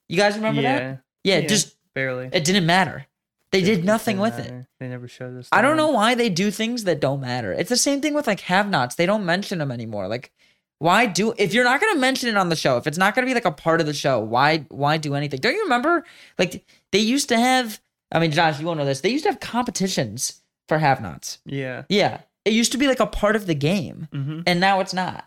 [0.07, 0.79] You guys remember yeah.
[0.79, 1.01] that?
[1.23, 1.47] Yeah, Yeah.
[1.47, 2.29] just Barely.
[2.31, 3.07] it didn't matter.
[3.51, 4.65] They did Didn't nothing with it.
[4.79, 5.47] They never showed us.
[5.51, 7.53] I don't know why they do things that don't matter.
[7.53, 8.95] It's the same thing with like have-nots.
[8.95, 10.07] They don't mention them anymore.
[10.07, 10.31] Like
[10.79, 13.13] why do if you're not going to mention it on the show, if it's not
[13.13, 15.39] going to be like a part of the show, why why do anything?
[15.39, 16.03] Don't you remember
[16.39, 17.79] like they used to have
[18.11, 19.01] I mean Josh, you won't know this.
[19.01, 21.37] They used to have competitions for have-nots.
[21.45, 21.83] Yeah.
[21.89, 22.21] Yeah.
[22.45, 24.41] It used to be like a part of the game, Mm-hmm.
[24.47, 25.25] and now it's not.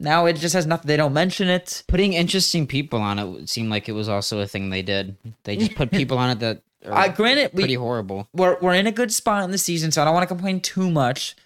[0.00, 0.88] Now it just has nothing.
[0.88, 1.84] They don't mention it.
[1.86, 5.16] Putting interesting people on it would seem like it was also a thing they did.
[5.44, 8.28] They just put people on it that are I granted we pretty horrible.
[8.32, 10.60] we're we're in a good spot in the season, so I don't want to complain
[10.60, 11.36] too much.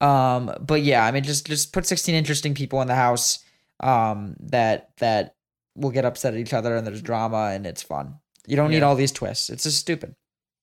[0.00, 3.38] Um, but yeah, I mean, just just put sixteen interesting people in the house.
[3.80, 5.34] Um, that that
[5.74, 8.16] will get upset at each other, and there's drama, and it's fun.
[8.46, 9.48] You don't need all these twists.
[9.48, 10.14] It's just stupid.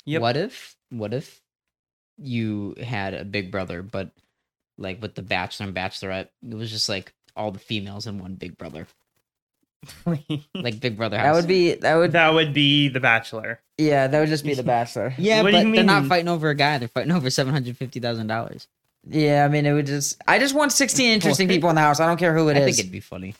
[0.05, 0.21] Yep.
[0.21, 1.38] What if what if
[2.21, 4.11] you had a big brother, but
[4.77, 8.35] like with the bachelor and bachelorette, it was just like all the females in one
[8.35, 8.87] big brother.
[10.53, 11.25] Like Big Brother house.
[11.27, 13.61] That would be that would that would be The Bachelor.
[13.77, 15.13] yeah that would just be the Bachelor.
[15.17, 16.77] Yeah, What do but you they're not fighting over a guy.
[16.79, 18.67] They're fighting over seven hundred fifty thousand dollars.
[19.07, 20.21] Yeah, I mean, it would just.
[20.27, 22.01] I just want sixteen interesting people in the house.
[22.01, 22.65] I don't care who it I is.
[22.65, 23.35] think it'd be funny.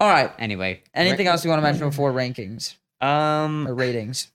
[0.00, 0.32] all right.
[0.40, 4.26] Anyway, Anything ra- else you want to mention before rankings or Um, ratings?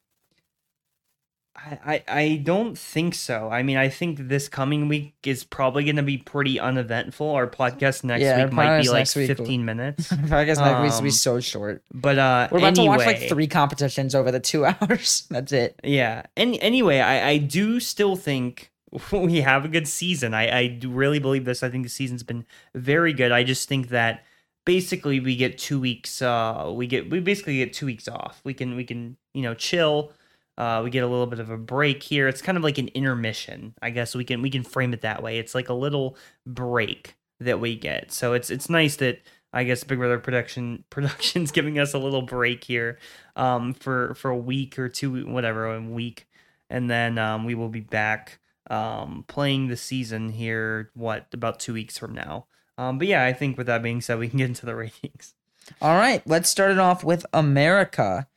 [1.86, 3.50] I, I don't think so.
[3.50, 7.30] I mean, I think this coming week is probably going to be pretty uneventful.
[7.32, 10.12] Our podcast next Yeah, week might be like next week will- 15 minutes.
[10.32, 11.84] I guess next week's will be Um, so short.
[11.94, 15.26] But uh, We're about to watch like three competitions over the two hours.
[15.30, 15.80] That's it.
[15.84, 16.24] Yeah.
[16.38, 18.72] And anyway, I, I do still think
[19.12, 20.34] we have a good season.
[20.34, 21.64] I, I really believe this.
[21.64, 23.32] I think the season's been very good.
[23.32, 24.24] I just think that
[24.66, 28.42] basically we get two weeks uh we get we basically get two weeks off.
[28.44, 30.12] We can we can, you know, chill.
[30.58, 32.28] Uh we get a little bit of a break here.
[32.28, 33.74] It's kind of like an intermission.
[33.82, 35.38] I guess we can we can frame it that way.
[35.38, 38.12] It's like a little break that we get.
[38.12, 39.22] So it's it's nice that
[39.54, 43.00] I guess Big Brother production production's giving us a little break here
[43.36, 46.28] um for for a week or two whatever a week
[46.70, 48.40] and then um we will be back
[48.70, 52.46] um playing the season here what about 2 weeks from now.
[52.78, 55.34] Um but yeah, I think with that being said we can get into the ratings.
[55.82, 58.28] All right, let's start it off with America.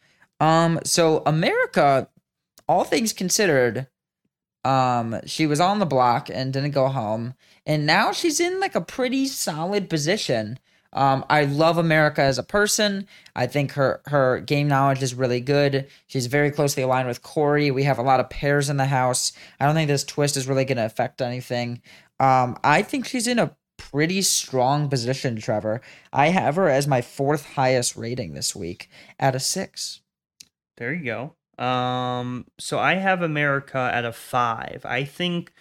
[0.41, 2.09] Um, so America,
[2.69, 3.89] all things considered,
[4.65, 7.35] um, she was on the block and didn't go home,
[7.65, 10.59] and now she's in like a pretty solid position.
[10.93, 13.07] Um, I love America as a person.
[13.37, 15.87] I think her her game knowledge is really good.
[16.07, 17.71] She's very closely aligned with Corey.
[17.71, 19.33] We have a lot of pairs in the house.
[19.61, 21.83] I don't think this twist is really going to affect anything.
[22.19, 25.81] Um, I think she's in a pretty strong position, Trevor.
[26.13, 30.01] I have her as my fourth highest rating this week at a six.
[30.79, 31.65] There you go.
[31.65, 34.83] Um, so I have America at a five.
[34.87, 35.53] I think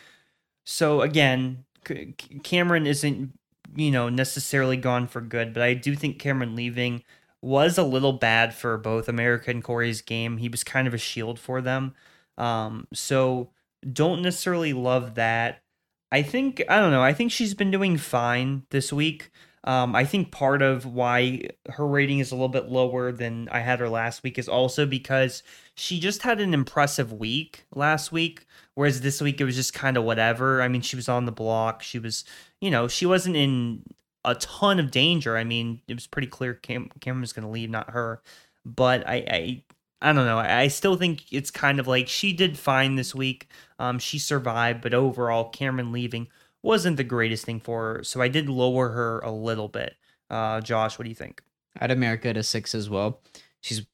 [0.65, 1.01] so.
[1.01, 3.37] Again, C- Cameron isn't,
[3.75, 7.03] you know, necessarily gone for good, but I do think Cameron leaving
[7.41, 10.37] was a little bad for both America and Corey's game.
[10.37, 11.95] He was kind of a shield for them.
[12.37, 13.51] Um, so
[13.93, 15.63] don't necessarily love that.
[16.11, 17.03] I think I don't know.
[17.03, 19.31] I think she's been doing fine this week.
[19.67, 21.41] Um, I think part of why
[21.71, 24.85] her rating is a little bit lower than I had her last week is also
[24.85, 25.43] because
[25.75, 28.45] she just had an impressive week last week,
[28.75, 30.61] whereas this week it was just kind of whatever.
[30.61, 31.83] I mean, she was on the block.
[31.83, 32.23] She was,
[32.61, 33.83] you know, she wasn't in
[34.23, 35.35] a ton of danger.
[35.35, 38.21] I mean, it was pretty clear Cam- Cameron was going to leave, not her.
[38.63, 39.63] But I, I,
[40.01, 40.37] I don't know.
[40.37, 43.49] I still think it's kind of like she did fine this week.
[43.79, 46.29] Um, she survived, but overall, Cameron leaving
[46.67, 48.03] wasn't the greatest thing for her.
[48.03, 49.95] So I did lower her a little bit.
[50.29, 51.41] Uh, Josh, what do you think?
[51.79, 53.21] I'd America to six as well.
[53.61, 53.85] She's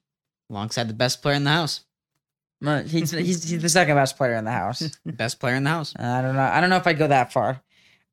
[0.50, 1.86] alongside the best player in the house.
[2.88, 4.98] He's, he's he's the second best player in the house.
[5.06, 5.94] Best player in the house.
[5.98, 6.42] I don't know.
[6.42, 7.62] I don't know if I'd go that far.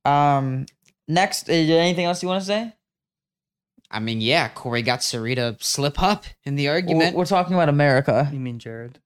[0.05, 0.67] Um,
[1.07, 2.73] next, is there anything else you want to say?
[3.93, 7.17] I mean, yeah, Corey got Cirie to slip up in the We're, argument.
[7.17, 8.29] we're talking about America.
[8.33, 8.99] You mean Jared?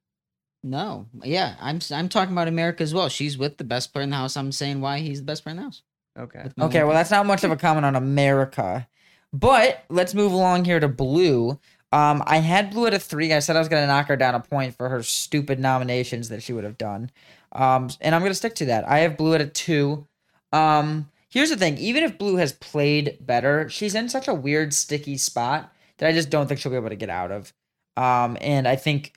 [0.64, 3.10] No, yeah, I'm I'm talking about America as well.
[3.10, 4.34] She's with the best player in the house.
[4.34, 5.82] I'm saying why he's the best player in the house.
[6.18, 6.48] Okay.
[6.58, 8.88] Okay, well, that's not much of a comment on America.
[9.30, 11.58] But let's move along here to Blue.
[11.92, 13.32] Um, I had Blue at a three.
[13.32, 16.30] I said I was going to knock her down a point for her stupid nominations
[16.30, 17.10] that she would have done.
[17.52, 18.88] Um, and I'm going to stick to that.
[18.88, 20.06] I have Blue at a two.
[20.50, 24.72] Um, here's the thing even if Blue has played better, she's in such a weird,
[24.72, 27.52] sticky spot that I just don't think she'll be able to get out of.
[27.96, 29.12] Um, and I think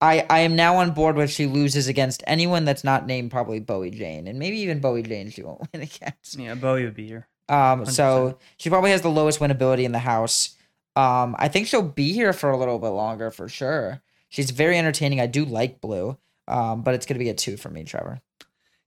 [0.00, 3.60] I, I am now on board with she loses against anyone that's not named probably
[3.60, 4.26] Bowie Jane.
[4.26, 6.38] And maybe even Bowie Jane she won't win against.
[6.38, 7.28] Yeah, Bowie would be here.
[7.48, 10.56] Um, so she probably has the lowest winnability in the house.
[10.96, 14.02] Um, I think she'll be here for a little bit longer for sure.
[14.28, 15.20] She's very entertaining.
[15.20, 16.16] I do like Blue,
[16.48, 18.20] um, but it's gonna be a two for me, Trevor.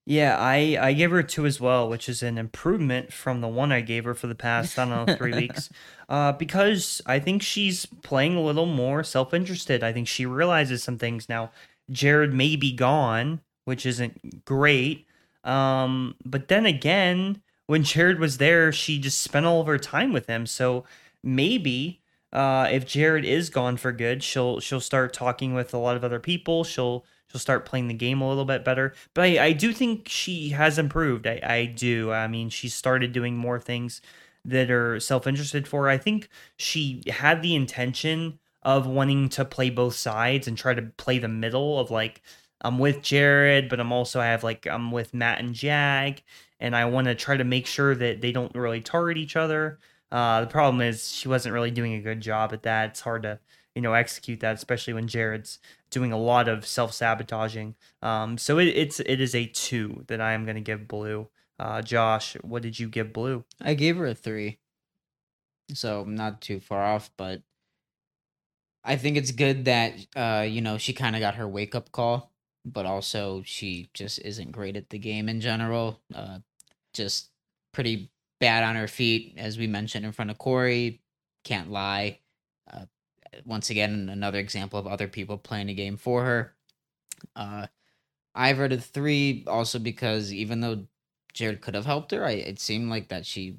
[0.10, 3.74] Yeah, I I gave her two as well, which is an improvement from the one
[3.74, 5.70] I gave her for the past I don't know three weeks,
[6.08, 9.84] uh, because I think she's playing a little more self interested.
[9.84, 11.52] I think she realizes some things now.
[11.92, 15.06] Jared may be gone, which isn't great.
[15.44, 20.14] Um, but then again, when Jared was there, she just spent all of her time
[20.14, 20.46] with him.
[20.46, 20.86] So
[21.22, 22.02] maybe
[22.32, 26.04] uh, if Jared is gone for good, she'll she'll start talking with a lot of
[26.06, 26.64] other people.
[26.64, 28.94] She'll she'll start playing the game a little bit better.
[29.14, 31.28] But I, I do think she has improved.
[31.28, 32.12] I, I do.
[32.12, 34.02] I mean, she started doing more things
[34.46, 35.90] that are self interested for.
[35.90, 40.82] I think she had the intention of wanting to play both sides and try to
[40.82, 42.22] play the middle of like
[42.62, 46.24] I'm with Jared, but I'm also I have like I'm with Matt and Jag,
[46.60, 49.80] and I want to try to make sure that they don't really target each other.
[50.12, 52.92] Uh, the problem is she wasn't really doing a good job at that.
[52.92, 53.40] It's hard to
[53.78, 55.60] you know execute that, especially when Jared's
[55.92, 57.76] doing a lot of self sabotaging.
[58.02, 61.28] Um, so it, it's it is a two that I am going to give Blue.
[61.60, 63.46] Uh, Josh, what did you give Blue?
[63.62, 64.58] I gave her a three,
[65.76, 67.12] so not too far off.
[67.18, 67.44] But
[68.84, 71.92] I think it's good that uh, you know she kind of got her wake up
[71.92, 72.32] call,
[72.66, 76.02] but also she just isn't great at the game in general.
[76.16, 76.40] Uh,
[76.96, 77.30] just
[77.74, 78.10] pretty
[78.40, 81.00] bad on her feet, as we mentioned in front of Corey.
[81.44, 82.22] Can't lie.
[83.46, 86.56] Once again, another example of other people playing a game for her.
[87.36, 87.68] Uh,
[88.36, 90.86] I've rated three also because even though
[91.34, 93.58] Jared could have helped her, I it seemed like that she,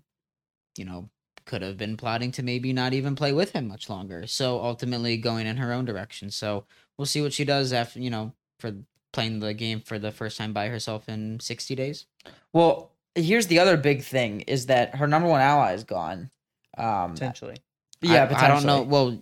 [0.77, 1.11] you know,
[1.45, 4.27] could have been plotting to maybe not even play with him much longer.
[4.27, 6.31] So ultimately going in her own direction.
[6.31, 6.64] So
[6.97, 8.73] we'll see what she does after, you know, for
[9.12, 12.07] playing the game for the first time by herself in 60 days.
[12.53, 16.31] Well, here's the other big thing: is that her number one ally is gone.
[16.77, 17.57] Um, Potentially.
[18.03, 18.83] yeah, I, I don't know.
[18.83, 19.19] Well,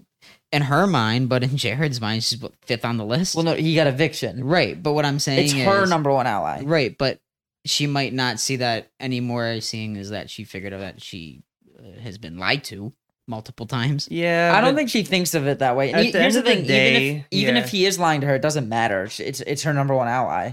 [0.53, 3.35] in her mind, but in Jared's mind, she's what, fifth on the list.
[3.35, 4.45] Well, no, he got eviction.
[4.45, 4.81] right.
[4.81, 6.63] But what I'm saying It's her number one ally.
[6.65, 7.21] Right, but
[7.65, 11.43] she might not see that anymore, seeing is that she figured out that she
[11.79, 12.93] uh, has been lied to
[13.27, 14.07] multiple times.
[14.11, 15.89] Yeah, I don't think she thinks of it that way.
[15.91, 17.63] And At he- the here's end the of the thing: even if even yeah.
[17.63, 19.09] if he is lying to her, it doesn't matter.
[19.19, 20.53] It's it's her number one ally.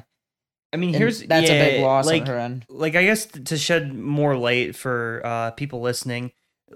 [0.74, 2.66] I mean, And here's that's a big loss like, on her end.
[2.68, 6.32] like I guess to shed more light for uh, people listening,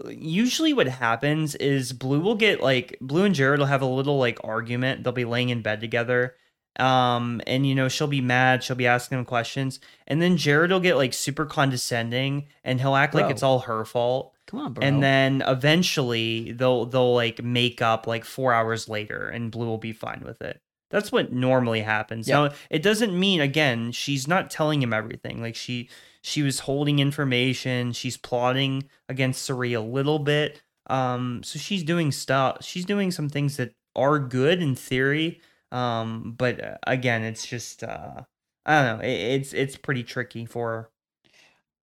[0.09, 4.17] usually what happens is Blue will get like Blue and Jared will have a little
[4.17, 5.03] like argument.
[5.03, 6.35] They'll be laying in bed together.
[6.79, 10.71] Um, and you know, she'll be mad, she'll be asking him questions, and then Jared
[10.71, 14.33] will get like super condescending and he'll act like it's all her fault.
[14.45, 14.85] Come on, bro.
[14.85, 19.79] And then eventually they'll they'll like make up like four hours later and Blue will
[19.79, 20.61] be fine with it.
[20.89, 22.27] That's what normally happens.
[22.27, 22.35] Yep.
[22.35, 25.41] Now, it doesn't mean again she's not telling him everything.
[25.41, 25.89] Like she
[26.27, 27.93] she was holding information.
[27.93, 30.61] She's plotting against Cirie a little bit.
[30.87, 32.57] Um, so she's doing stuff.
[32.63, 35.41] She's doing some things that are good in theory.
[35.71, 38.21] Um, but uh, again, it's just uh,
[38.65, 39.03] I don't know.
[39.05, 40.89] It, it's it's pretty tricky for her.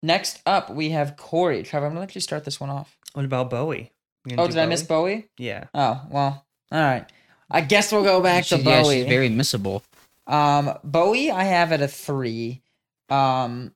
[0.03, 1.63] Next up, we have Corey.
[1.63, 2.97] Trevor, I'm gonna let you start this one off.
[3.15, 3.93] What about Bowie?
[4.39, 5.15] Oh, do did I miss Bowie?
[5.17, 5.29] Bowie?
[5.39, 5.65] Yeah.
[5.75, 7.07] Oh, well, all right.
[7.51, 8.95] I guess we'll go back to She- yeah, Bowie.
[9.01, 9.83] she's very missable.
[10.27, 12.63] Um, Bowie, I have at a three.
[13.11, 13.73] Um,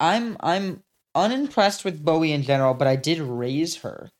[0.00, 0.82] I'm I'm
[1.14, 4.10] unimpressed with Bowie in general, but I did raise her,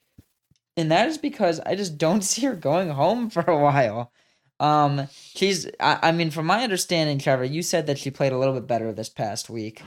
[0.76, 4.12] and that is because I just don't see her going home for a while.
[4.60, 8.38] Um, she's I, I mean, from my understanding, Trevor, you said that she played a
[8.38, 9.82] little bit better this past week,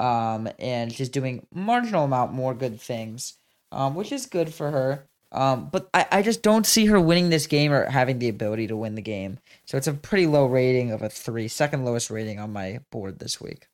[0.00, 3.34] um, and she's doing marginal amount more good things,
[3.72, 5.08] um, which is good for her.
[5.32, 8.66] Um, but I, I just don't see her winning this game or having the ability
[8.66, 9.38] to win the game.
[9.64, 13.18] So it's a pretty low rating of a three, second lowest rating on my board
[13.18, 13.66] this week.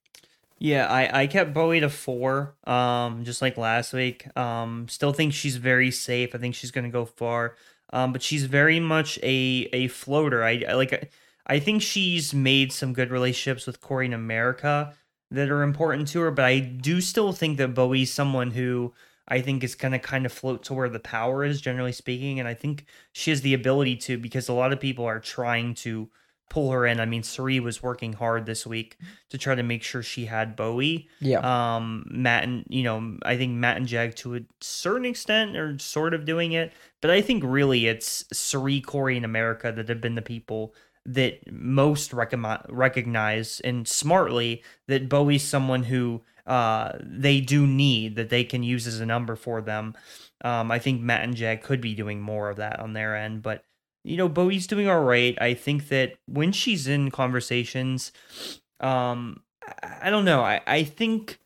[0.58, 4.26] Yeah, I, I kept Bowie to four, um, just like last week.
[4.36, 6.34] Um, still think she's very safe.
[6.34, 7.54] I think she's gonna go far.
[7.92, 10.42] Um, but she's very much a a floater.
[10.44, 11.12] I, I like.
[11.46, 14.94] I think she's made some good relationships with Corey in America
[15.30, 16.30] that are important to her.
[16.30, 18.92] But I do still think that Bowie's someone who
[19.28, 22.40] I think is gonna kind of float to where the power is, generally speaking.
[22.40, 25.74] And I think she has the ability to because a lot of people are trying
[25.76, 26.10] to
[26.48, 27.00] pull her in.
[27.00, 28.96] I mean, Cirie was working hard this week
[29.30, 31.08] to try to make sure she had Bowie.
[31.20, 31.40] Yeah.
[31.40, 35.78] Um, Matt and you know, I think Matt and Jag to a certain extent are
[35.78, 40.00] sort of doing it, but I think really it's Cirie, Corey, and America that have
[40.00, 40.74] been the people
[41.06, 48.30] that most recognize, recognize and smartly that Bowie's someone who uh they do need that
[48.30, 49.94] they can use as a number for them.
[50.42, 53.42] Um, I think Matt and Jag could be doing more of that on their end,
[53.42, 53.64] but
[54.08, 55.36] you know, Bowie's doing all right.
[55.40, 58.10] I think that when she's in conversations,
[58.80, 59.42] um,
[59.82, 60.40] I, don't know.
[60.40, 61.38] I, I think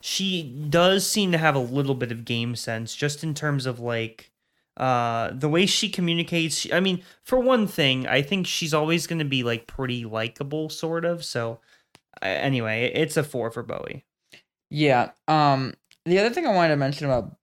[0.00, 3.80] she does seem to have a little bit of game sense, just in terms of
[3.80, 4.30] like
[4.76, 6.56] uh the way she communicates.
[6.56, 10.04] She- I mean, for one thing, I think she's always going to be like pretty
[10.06, 11.22] likable, sort of.
[11.24, 11.60] So,
[12.22, 14.06] uh, anyway, it's a four for Bowie.
[14.70, 15.10] Yeah.
[15.28, 15.74] Um
[16.06, 17.36] the other thing I wanted to mention about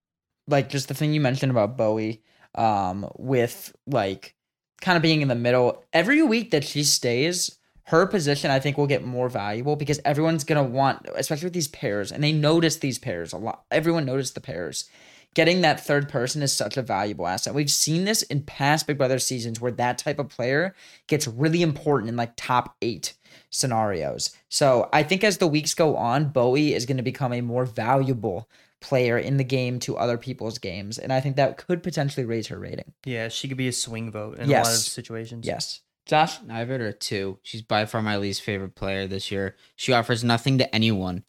[0.48, 2.24] like just the thing you mentioned about Bowie
[2.56, 4.34] um with like
[4.82, 8.78] kind of being in the middle every week that she stays her position I think
[8.78, 12.78] will get more valuable because everyone's to want especially with these pairs and they notice
[12.78, 14.90] these pairs a lot everyone noticed the pairs
[15.38, 17.54] getting that third person is such a valuable asset.
[17.54, 20.74] We've seen this in past Big Brother seasons where that type of player
[21.06, 23.14] gets really important in like top 8
[23.52, 24.36] scenarios.
[24.50, 27.66] So I think as the weeks go on, Bowie is going to become a more
[27.66, 28.50] valuable
[28.88, 30.98] player in the game to other people's games.
[30.98, 32.94] And I think that could potentially raise her rating.
[33.06, 35.46] Yeah, she could be a swing vote in a lot of situations.
[35.46, 35.82] Yes.
[36.06, 36.38] Josh?
[36.50, 37.38] I've heard her two.
[37.44, 39.56] She's by far my least favorite player this year.
[39.76, 41.24] She offers nothing to anyone.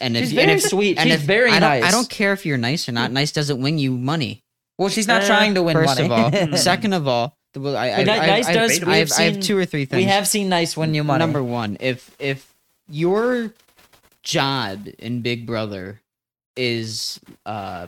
[0.00, 0.96] And if She's and if- sweet.
[0.98, 1.84] and She's if- very I don't, nice.
[1.84, 3.12] I don't care if you're nice or not.
[3.12, 4.42] Nice doesn't win you money.
[4.78, 6.06] Well, she's not Eh, trying to win First money.
[6.06, 8.88] of all, second of all, the- well, I, I, I, Nice I, does- I, we've
[8.88, 9.98] I, have, I have two or three things.
[10.00, 11.18] we have seen nice win you money.
[11.18, 12.54] Number one, if if
[12.88, 13.52] your
[14.22, 16.00] job in Big Brother
[16.56, 17.86] is uh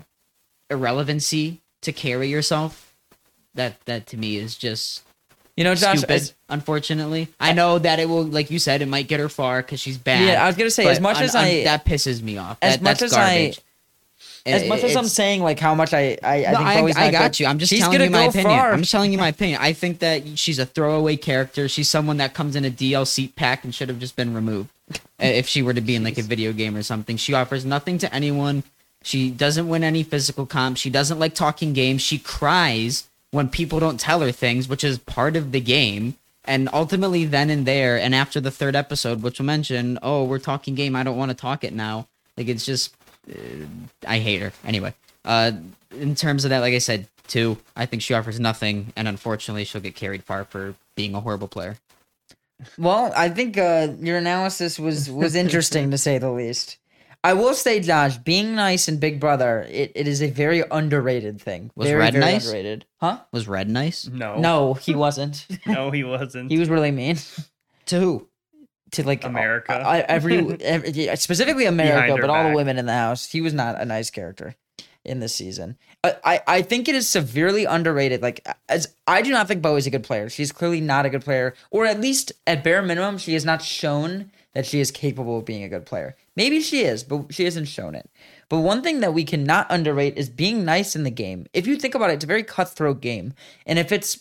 [0.70, 2.94] irrelevancy to carry yourself,
[3.54, 5.02] that that to me is just
[5.56, 6.12] you know, Josh, stupid.
[6.14, 9.62] as- unfortunately, I know that it will, like you said, it might get her far
[9.62, 10.26] because she's bad.
[10.28, 12.58] yeah, I was going to say, as much as I that pisses me off.
[12.60, 13.60] as That- much that's as I- garbage.
[14.46, 16.80] As It- much as I'm saying like how much I I, I no, think I,
[16.80, 17.46] Bowie's I got good, you.
[17.46, 18.58] I'm just telling you my opinion.
[18.58, 18.72] far.
[18.72, 19.58] I'm just telling you my opinion.
[19.60, 21.68] I think that she's a throwaway character.
[21.68, 24.70] She's someone that comes in a DLC pack and should have just been removed.
[25.18, 27.64] Uh, if she were to be in like a video game or something, she offers
[27.64, 28.62] nothing to anyone.
[29.02, 30.76] She doesn't win any physical comp.
[30.76, 32.02] She doesn't like talking games.
[32.02, 36.16] She cries when people don't tell her things, which is part of the game.
[36.44, 40.38] And ultimately, then and there, and after the third episode, which will mention, oh, we're
[40.38, 40.94] talking game.
[40.94, 42.06] I don't want to talk it now.
[42.36, 42.94] Like it's just,
[44.06, 44.52] I hate her.
[44.64, 45.52] Anyway, uh,
[45.90, 49.64] in terms of that, like I said, two, I think she offers nothing, and unfortunately,
[49.64, 51.76] she'll get carried far for being a horrible player.
[52.78, 56.78] Well, I think uh, your analysis was was interesting to say the least.
[57.24, 61.40] I will say, Josh, being nice in Big Brother, it, it is a very underrated
[61.40, 61.72] thing.
[61.74, 62.46] Was very, Red very nice?
[62.46, 62.84] underrated.
[63.00, 63.18] Huh?
[63.32, 64.06] Was Red nice?
[64.06, 64.38] No.
[64.38, 65.44] No, he wasn't.
[65.66, 66.52] No, he wasn't.
[66.52, 67.16] he was really mean
[67.86, 68.28] To who?
[68.92, 69.72] To like America.
[69.72, 73.30] I, every, every specifically America, but all the women in the house.
[73.30, 74.54] He was not a nice character
[75.06, 75.76] in this season.
[76.04, 78.22] I, I, I think it is severely underrated.
[78.22, 80.28] Like as I do not think Bo is a good player.
[80.28, 83.62] She's clearly not a good player, or at least at bare minimum, she has not
[83.62, 86.16] shown that she is capable of being a good player.
[86.34, 88.10] Maybe she is, but she hasn't shown it.
[88.48, 91.46] But one thing that we cannot underrate is being nice in the game.
[91.52, 93.34] If you think about it, it's a very cutthroat game,
[93.64, 94.20] and if it's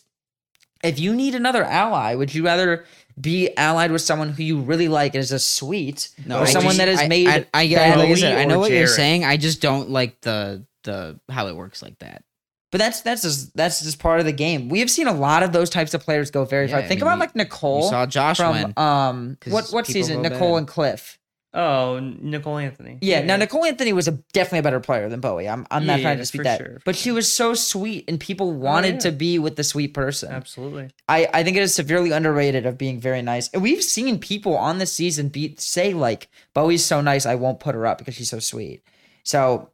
[0.84, 2.86] if you need another ally, would you rather
[3.20, 6.46] be allied with someone who you really like and is a sweet, No, or I
[6.46, 7.28] someone just- that has made?
[7.28, 8.90] I, I, I, like I said, I know or what you're Jared?
[8.96, 9.26] saying.
[9.26, 12.24] I just don't like the the how it works like that.
[12.72, 14.70] but that's that's just that's just part of the game.
[14.70, 16.80] We have seen a lot of those types of players go very Yeah, far.
[16.82, 19.88] I Think mean, about you- like You Nicole saw Josh from um 'Cause what what
[19.88, 20.22] people season?
[20.22, 20.58] go Nicole bad.
[20.60, 21.18] and Cliff.
[21.58, 22.98] Oh, Nicole Anthony.
[23.02, 25.48] Yeah, now Nicole Anthony was a definitely a better player than Bowie.
[25.48, 28.04] I'm I'm not Yeah, trying to yeah, dispute that, sure, but she was so sweet,
[28.10, 29.00] and people wanted yeah.
[29.00, 30.34] to be with the sweet person.
[30.34, 30.90] Absolutely.
[31.08, 33.48] I, I think it is severely underrated of being very nice.
[33.54, 37.62] And we've seen people on this season be say like Bowie's so nice I won't
[37.62, 38.84] put her up because she's so sweet.
[39.24, 39.70] So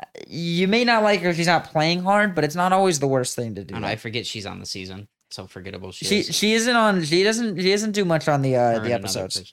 [0.00, 3.00] uh, you may not like her if she's not playing hard, but it's not always
[3.00, 3.72] the worst thing to do.
[3.72, 5.08] don't know, I forget she's on the season.
[5.30, 6.34] So forgettable she, she is.
[6.34, 9.24] she isn't on she doesn't she doesn't do much on the uh, and the another
[9.24, 9.52] episodes.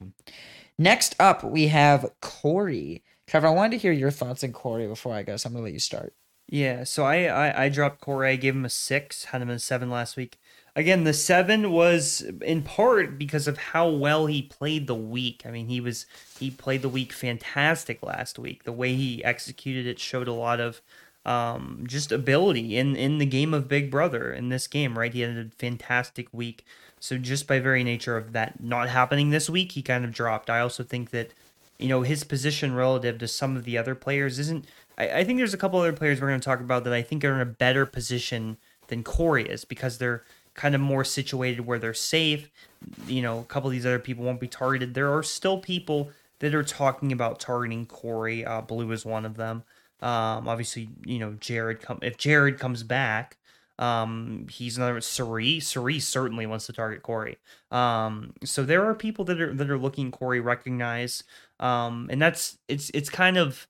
[0.78, 3.04] Next up we have Corey.
[3.28, 5.64] Trevor, I wanted to hear your thoughts on Corey before I go, so I'm gonna
[5.64, 6.14] let you start.
[6.48, 8.30] Yeah, so I, I I dropped Corey.
[8.32, 9.26] I gave him a six.
[9.26, 10.38] Had him a seven last week.
[10.76, 15.44] Again, the seven was in part because of how well he played the week.
[15.46, 16.06] I mean, he was
[16.38, 18.64] he played the week fantastic last week.
[18.64, 20.82] The way he executed it showed a lot of
[21.26, 25.00] um, just ability in in the game of Big Brother in this game.
[25.00, 26.64] Right, he had a fantastic week.
[27.06, 30.50] So just by very nature of that not happening this week, he kind of dropped.
[30.50, 31.30] I also think that
[31.78, 34.66] you know his position relative to some of the other players isn't
[34.98, 37.04] I, I think there's a couple other players we're going to talk about that I
[37.04, 40.24] think are in a better position than Corey is because they're
[40.56, 42.50] kind of more situated where they're safe.
[43.08, 44.96] You know, a couple of these other people won't be targeted.
[44.96, 48.44] There are still people that are talking about targeting Corey.
[48.44, 49.62] Uh, Blue is one of them.
[50.02, 53.38] Um, obviously, you know, Jared come if Jared comes back,
[53.78, 55.60] um, he's another Cirie.
[55.60, 57.38] Cirie certainly wants to target Corey.
[57.72, 61.24] Um, so there are people that are that are looking Corey recognize.
[61.60, 63.68] Um, and that's it's it's kind of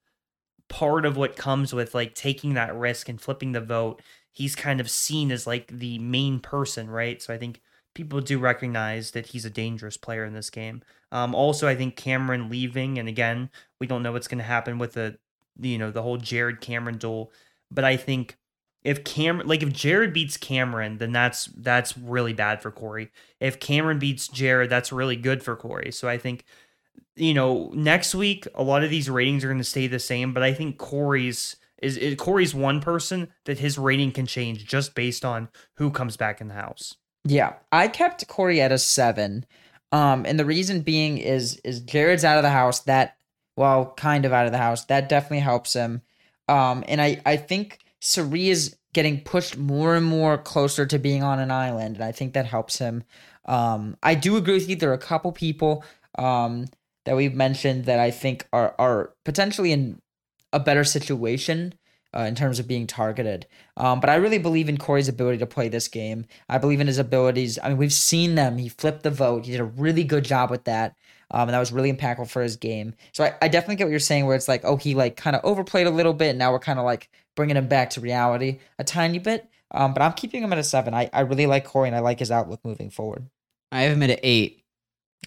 [0.67, 4.01] part of what comes with like taking that risk and flipping the vote.
[4.31, 7.21] He's kind of seen as like the main person, right?
[7.21, 7.61] So I think
[7.93, 10.81] people do recognize that he's a dangerous player in this game.
[11.11, 13.49] Um, also, I think Cameron leaving, and again,
[13.79, 15.17] we don't know what's going to happen with the,
[15.59, 17.31] you know, the whole Jared Cameron duel.
[17.71, 18.37] But I think
[18.86, 23.11] if Cameron, like if Jared beats Cameron, then that's that's really bad for Corey.
[23.39, 25.91] If Cameron beats Jared, that's really good for Corey.
[25.91, 26.45] So I think
[27.15, 30.33] you know, next week a lot of these ratings are going to stay the same,
[30.33, 34.95] but I think Corey's is, is Corey's one person that his rating can change just
[34.95, 36.95] based on who comes back in the house.
[37.23, 39.45] Yeah, I kept Corey at a seven,
[39.91, 42.81] um, and the reason being is is Jared's out of the house.
[42.81, 43.17] That
[43.57, 44.86] well, kind of out of the house.
[44.86, 46.03] That definitely helps him.
[46.47, 51.23] Um, and I I think Cirie is getting pushed more and more closer to being
[51.23, 53.03] on an island, and I think that helps him.
[53.45, 54.75] Um, I do agree with you.
[54.75, 55.83] There are a couple people
[56.17, 56.65] um
[57.05, 60.01] that we've mentioned that I think are are potentially in
[60.53, 61.73] a better situation
[62.15, 63.45] uh, in terms of being targeted.
[63.75, 66.25] Um, but I really believe in Corey's ability to play this game.
[66.47, 67.59] I believe in his abilities.
[67.61, 68.57] I mean, we've seen them.
[68.57, 69.45] He flipped the vote.
[69.45, 70.95] He did a really good job with that.
[71.32, 72.93] Um, and that was really impactful for his game.
[73.13, 75.36] So I, I definitely get what you're saying, where it's like, oh, he like kind
[75.36, 76.32] of overplayed a little bit.
[76.32, 79.49] And now we're kind of like bringing him back to reality a tiny bit.
[79.71, 80.93] Um, but I'm keeping him at a seven.
[80.93, 83.28] I, I really like Corey and I like his outlook moving forward.
[83.71, 84.64] I have him at an eight.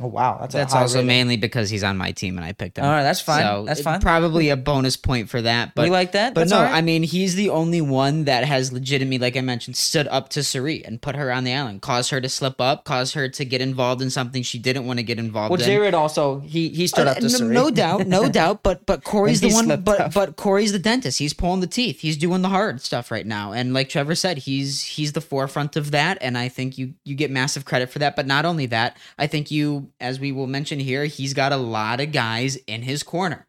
[0.01, 1.07] Oh wow, that's That's also rating.
[1.09, 2.85] mainly because he's on my team and I picked him.
[2.85, 3.43] All right, that's fine.
[3.43, 4.01] So that's fine.
[4.01, 5.75] Probably a bonus point for that.
[5.75, 6.35] But we like that.
[6.35, 6.73] But That's no, right.
[6.73, 10.45] I mean he's the only one that has legitimately, like I mentioned, stood up to
[10.45, 13.45] Cirie and put her on the island, caused her to slip up, caused her to
[13.45, 15.67] get involved in something she didn't want to get involved well, in.
[15.67, 17.55] Jared also he he stood Uh, up to no, Cirie.
[17.55, 18.63] no doubt, no doubt.
[18.63, 19.67] But but Corey's the one.
[19.83, 20.15] But up.
[20.15, 21.19] but Corey's the dentist.
[21.19, 22.01] He's pulling the teeth.
[22.01, 23.53] He's doing the hard stuff right now.
[23.53, 26.19] And like Trevor said, he's he's the forefront of that.
[26.21, 28.15] And I think you you get massive credit for that.
[28.15, 31.57] But not only that, I think you, as we will mention here, he's got a
[31.57, 33.47] lot of guys in his corner.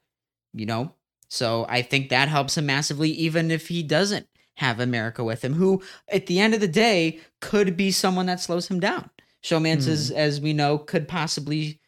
[0.54, 0.94] You know,
[1.30, 5.54] so I think that helps him massively, even if he doesn't have America with him,
[5.54, 5.82] who
[6.12, 9.10] at the end of the day could be someone that slows him down.
[9.44, 9.92] Showmance Hmm.
[9.92, 11.80] is, as we know, could possibly,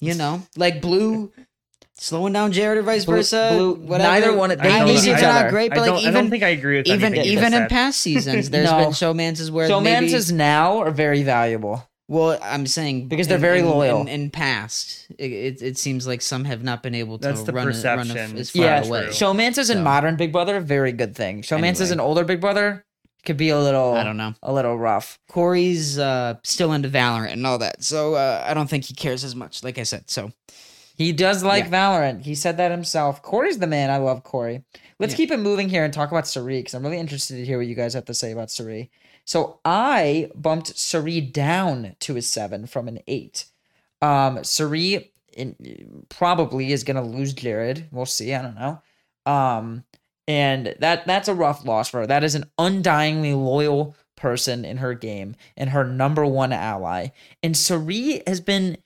[0.00, 1.32] you know, like Blue
[1.96, 3.50] slowing down Jared or vice Blue- versa.
[3.52, 4.10] Blue- whatever.
[4.12, 6.02] neither one- they I need mean, each it's not great, but I like don't, I
[6.10, 7.70] don't even think I agree with even you even in said.
[7.70, 8.78] past seasons, there's No.
[8.78, 10.12] been showmances where So maybe.
[10.32, 11.87] Now are very valuable.
[12.08, 14.00] Well, I'm saying Because they're in- very in- loyal.
[14.00, 17.42] In, in past, it, it, it seems like some have not been able to That's
[17.42, 18.38] the run, a- run a- perception.
[18.38, 19.02] as far Yeah, away.
[19.04, 19.10] true.
[19.12, 19.82] Showmances and So.
[19.82, 21.42] modern Big Brother, very good thing.
[21.42, 21.92] Showmances Anyway.
[21.92, 22.84] in older Big Brother
[23.26, 23.92] could be a little.
[23.94, 24.32] I don't know.
[24.42, 25.18] A little rough.
[25.28, 29.22] Corey's uh, still into Valorant and all that, so uh, I don't think he cares
[29.22, 29.62] as much.
[29.62, 30.32] Like I said, so
[30.96, 31.70] He does like Yeah.
[31.70, 32.22] Valorant.
[32.24, 33.20] He said that himself.
[33.22, 33.90] Corey's the man.
[33.90, 34.64] I love Corey.
[34.98, 35.16] Let's Yeah.
[35.18, 37.66] keep it moving here and talk about Cirie because I'm really interested to hear what
[37.66, 38.90] you guys have to say about Cirie.
[39.28, 43.44] So I bumped Cirie down to a seven from an eight.
[44.00, 47.88] Um, Cirie in, probably is gonna lose Jared.
[47.90, 48.32] We'll see.
[48.32, 48.80] I don't know.
[49.30, 49.84] Um,
[50.26, 52.06] and that that's a rough loss for her.
[52.06, 57.08] That is an undyingly loyal person in her game and her number one ally.
[57.42, 58.78] And Cirie has been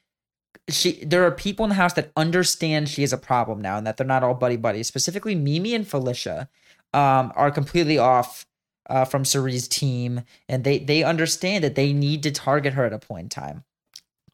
[0.69, 3.87] she there are people in the house that understand she is a problem now and
[3.87, 4.89] that they're not all buddy buddies.
[4.89, 6.49] Specifically, Mimi and Felicia
[6.93, 8.45] um, are completely off
[8.93, 12.93] uh, from Cirie's team, and they they understand that they need to target her at
[12.93, 13.65] a point in time.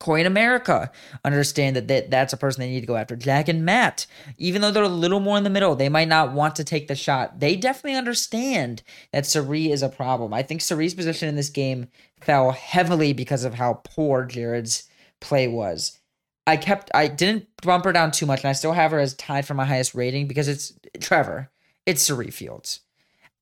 [0.07, 0.93] And America
[1.25, 3.17] understand that, that that's a person they need to go after.
[3.17, 4.07] Jag and Matt,
[4.37, 6.87] even though they're a little more in the middle, they might not want to take
[6.89, 7.41] the shot.
[7.41, 8.83] They definitely understand
[9.13, 10.33] that Cirie is a problem.
[10.33, 11.89] I think Cirie's position in this game
[12.21, 14.89] fell heavily because of how poor Jared's
[15.21, 15.99] play was.
[16.47, 19.15] I kept I didn't bump her down too much, and I still have her as
[19.15, 21.51] tied for my highest rating because it's Trevor.
[21.87, 22.81] It's Cirie Fields.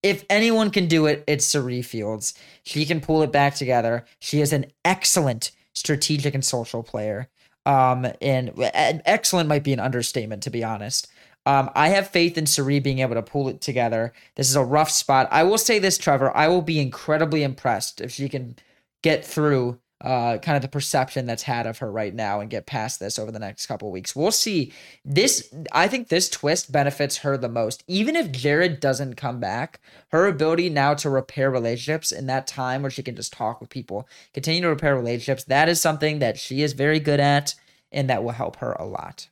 [0.02, 2.34] If anyone can do it, it's Cirie Fields.
[2.62, 4.04] She can pull it back together.
[4.20, 7.28] She is an excellent strategic and social player.
[7.64, 8.52] Um, and
[9.04, 11.08] excellent might be an understatement, to be honest.
[11.46, 14.12] Um, I have faith in Cirie being able to pull it together.
[14.34, 15.28] This is a rough spot.
[15.30, 16.36] I will say this, Trevor.
[16.36, 18.56] I will be incredibly impressed if she can
[19.02, 22.66] get through uh, kind of the perception that's had of her right now and get
[22.66, 24.14] past this over the next couple weeks.
[24.14, 24.72] We'll see.
[25.04, 27.82] This, I think, this twist benefits her the most.
[27.88, 32.82] Even if Jared doesn't come back, her ability now to repair relationships in that time
[32.82, 36.38] where she can just talk with people, continue to repair relationships, that is something that
[36.38, 37.54] she is very good at,
[37.90, 39.28] and that will help her a lot.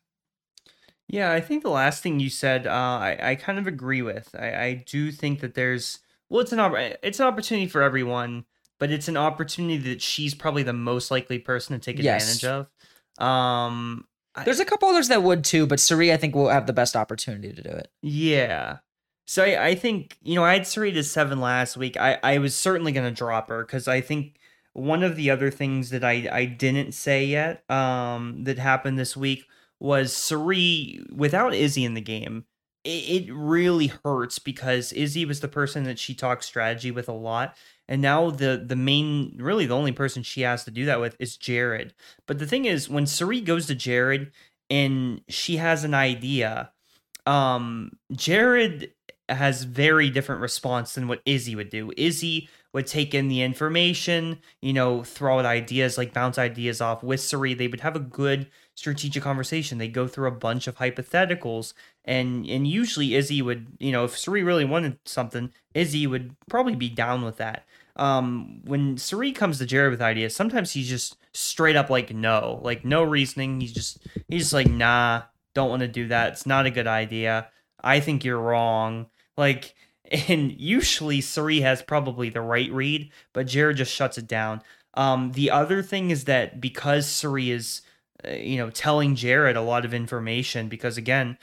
[1.07, 4.35] Yeah, I think the last thing you said, uh, I, I kind of agree with.
[4.39, 5.99] I, I do think that there's
[6.31, 6.61] well, it's an
[7.03, 8.47] it's an opportunity for everyone
[8.79, 12.45] but it's an opportunity that she's probably the most likely person to take advantage yes.
[12.45, 13.25] of.
[13.25, 14.07] Um,
[14.45, 16.97] There's a couple others that would too, but Cirie, I think, will have the best
[16.97, 17.89] opportunity to do it.
[18.03, 18.79] Yeah.
[19.27, 21.97] So I, I think, you know, I had Cirie to seven last week.
[21.97, 24.37] I, I was certainly going to drop her because I think
[24.75, 29.17] one of the other things that I, I didn't say yet um, that happened this
[29.17, 29.47] week
[29.81, 32.45] was Cirie, without Izzy in the game,
[32.83, 37.13] it, it really hurts because Izzy was the person that she talked strategy with a
[37.13, 37.57] lot
[37.89, 41.17] and now the the main really the only person she has to do that with
[41.19, 41.95] is Jared.
[42.27, 44.33] But the thing is when Cirie goes to Jared
[44.71, 46.73] and she has an idea,
[47.27, 48.93] um Jared
[49.29, 51.91] has very different response than what Izzy would do.
[51.97, 57.03] Izzy would take in the information, you know, throw out ideas, like bounce ideas off
[57.03, 57.55] with Cirie.
[57.55, 59.79] They would have a good strategic conversation.
[59.79, 61.73] They go through a bunch of hypotheticals,
[62.05, 66.75] and and usually Izzy would, you know, if Cirie really wanted something, Izzy would probably
[66.75, 67.65] be down with that.
[67.97, 72.61] Um, when Cirie comes to Jared with ideas, sometimes he's just straight up like no,
[72.63, 73.61] like no reasoning.
[73.61, 73.99] He's just
[74.29, 75.23] he's just like nah,
[75.55, 76.33] don't want to do that.
[76.33, 77.49] It's not a good idea.
[77.83, 79.07] I think you're wrong.
[79.37, 79.75] Like
[80.29, 84.63] and usually Cirie has probably the right read, but Jared just shuts it down.
[84.95, 87.83] Um, the other thing is that because Cirie is,
[88.27, 91.37] uh, you know, telling Jared a lot of information, because again,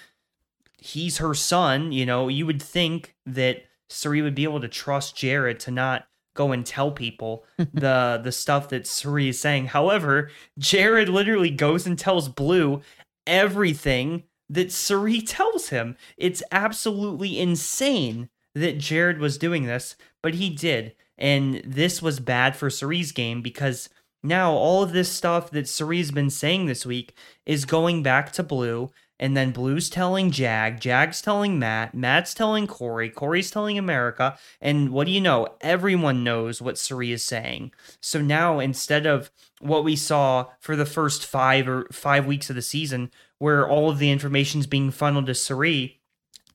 [0.81, 5.15] he's her son, you know, you would think that Cirie would be able to trust
[5.15, 9.67] Jared to not go and tell people the the stuff that Cirie is saying.
[9.67, 12.81] However, Jared literally goes and tells Blue
[13.25, 15.95] everything that Cirie tells him.
[16.17, 20.95] It's absolutely insane that Jared was doing this, but he did.
[21.17, 23.89] And this was bad for Cirie's game because
[24.23, 27.13] now all of this stuff that Cirie's been saying this week
[27.45, 28.91] is going back to Blue.
[29.21, 34.35] And then Blue's telling Jag, Jag's telling Matt, Matt's telling Corey, Corey's telling America.
[34.59, 35.47] And what do you know?
[35.61, 37.71] Everyone knows what Cirie is saying.
[38.01, 42.55] So now instead of what we saw for the first five or five weeks of
[42.55, 45.99] the season, where all of the information's being funneled to Cirie,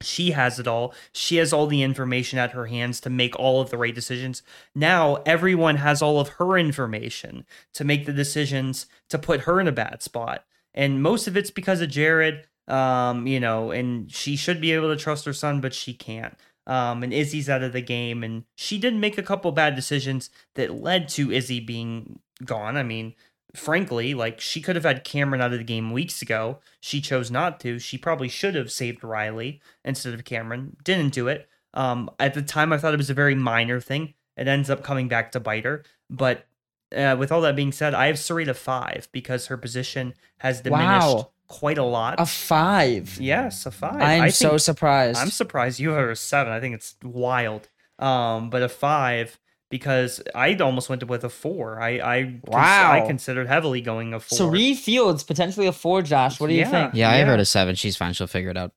[0.02, 0.92] she has it all.
[1.12, 4.42] She has all the information at her hands to make all of the right decisions.
[4.74, 9.68] Now everyone has all of her information to make the decisions to put her in
[9.68, 10.44] a bad spot.
[10.74, 14.88] And most of it's because of Jared, um, you know, and she should be able
[14.88, 16.36] to trust her son, but she can't.
[16.66, 20.30] Um, and Izzy's out of the game, and she did make a couple bad decisions
[20.54, 22.76] that led to Izzy being gone.
[22.76, 23.14] I mean,
[23.54, 26.58] frankly, like she could have had Cameron out of the game weeks ago.
[26.80, 27.78] She chose not to.
[27.78, 30.76] She probably should have saved Reilly instead of Cameron.
[30.82, 31.48] Didn't do it.
[31.74, 34.14] Um, at the time, I thought it was a very minor thing.
[34.36, 35.84] It ends up coming back to bite her.
[36.10, 36.46] But
[36.94, 40.60] uh, with all that being said, I have Cirie at five because her position has
[40.60, 41.30] diminished wow.
[41.48, 42.16] quite a lot.
[42.18, 43.18] A five.
[43.20, 44.00] Yes, a five.
[44.00, 45.18] I'm so surprised.
[45.18, 46.52] I'm surprised you have a seven.
[46.52, 47.68] I think it's wild.
[47.98, 49.38] Um, but a five
[49.70, 51.80] because I almost went with a four.
[51.80, 52.92] I I wow.
[52.92, 54.38] Cons- I considered heavily going a four.
[54.38, 56.02] Cirie Fields potentially a four.
[56.02, 56.64] Josh, what do yeah.
[56.64, 56.94] you think?
[56.94, 57.74] Yeah, I heard a seven.
[57.74, 58.12] She's fine.
[58.12, 58.72] She'll figure it out.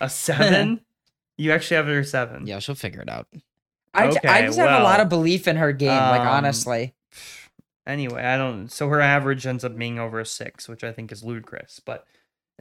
[0.00, 0.80] A seven?
[1.38, 2.46] you actually have her seven.
[2.46, 3.28] Yeah, she'll figure it out.
[3.94, 5.90] I, okay, I just well, have a lot of belief in her game.
[5.90, 6.94] Um, like honestly.
[7.86, 8.68] Anyway, I don't.
[8.68, 11.80] So her average ends up being over a six, which I think is ludicrous.
[11.84, 12.06] But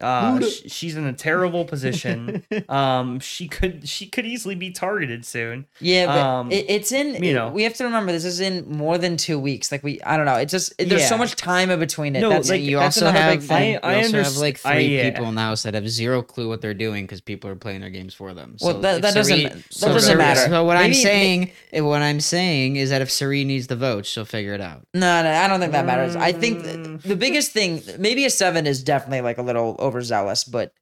[0.01, 2.43] Uh, sh- she's in a terrible position.
[2.69, 5.65] um, she could she could easily be targeted soon.
[5.79, 7.23] Yeah, but Um, it, it's in.
[7.23, 7.49] you know.
[7.49, 9.71] we have to remember this is in more than two weeks.
[9.71, 10.35] Like we, I don't know.
[10.35, 12.21] It's just there's so much time in between it.
[12.21, 13.49] No, That's like, you that's also have.
[13.51, 15.09] I- I also have like I- three yeah.
[15.11, 17.81] people in the house that have zero clue what they're doing because people are playing
[17.81, 18.57] their games for them.
[18.61, 20.41] Well, So that- that doesn't- that so doesn't matter.
[20.49, 24.05] So what I'm saying, eh, what I'm saying is that if Cirie needs the vote,
[24.05, 24.85] she'll figure it out.
[24.93, 26.15] No, no, I don't think that matters.
[26.15, 27.01] I think th- Mm.
[27.03, 30.73] the biggest thing, maybe a seven is definitely like a little overzealous, but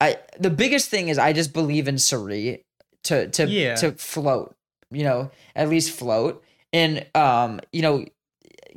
[0.00, 2.64] I the biggest thing is I just believe in Cirie
[3.04, 3.74] to to Yeah.
[3.76, 4.54] to float,
[4.90, 6.42] you know, at least float,
[6.72, 8.04] and um, you know,